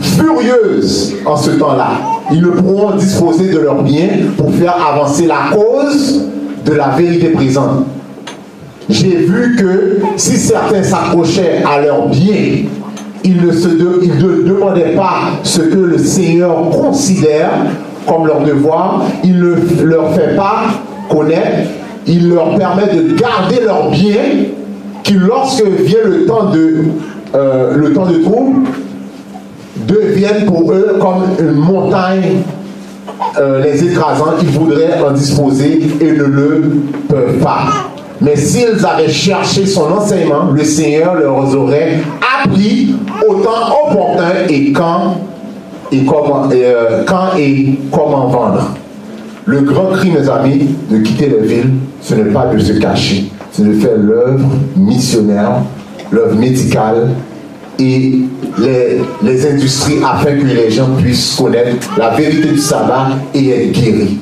[0.02, 1.91] furieuses en ce temps-là.
[2.32, 6.26] Ils ne pourront disposer de leurs biens pour faire avancer la cause
[6.66, 7.86] de la vérité présente.
[8.90, 12.64] J'ai vu que si certains s'accrochaient à leurs biens,
[13.24, 13.68] ils ne, se
[14.02, 17.52] ils ne demandaient pas ce que le Seigneur considère
[18.08, 20.64] comme leur devoir, il ne leur fait pas
[21.10, 21.70] connaître,
[22.08, 24.48] il leur permet de garder leurs biens
[25.04, 26.86] qui, lorsque vient le temps de,
[27.36, 28.68] euh, le temps de trouble,
[29.88, 32.42] deviennent pour eux comme une montagne
[33.38, 36.64] euh, les écrasant, ils voudraient en disposer et ne le
[37.08, 37.66] peuvent pas.
[38.22, 41.99] Mais s'ils avaient cherché son enseignement, le Seigneur leur aurait
[42.43, 42.95] appris
[43.28, 45.15] autant opportun et quand
[45.91, 48.72] et comment, euh, quand et comment vendre.
[49.45, 53.32] Le grand cri, mes amis, de quitter la ville, ce n'est pas de se cacher,
[53.51, 54.45] c'est de faire l'œuvre
[54.76, 55.63] missionnaire,
[56.11, 57.09] l'œuvre médicale
[57.80, 58.20] et
[58.59, 63.72] les, les, industries afin que les gens puissent connaître la vérité du sabbat et être
[63.72, 64.17] guéris.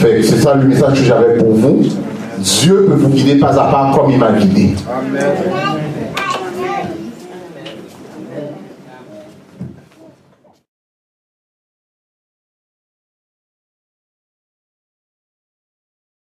[0.00, 1.84] C'est ça le message que j'avais pour vous.
[2.44, 4.74] Dieu peut vous guider pas à pas comme il m'a guidé.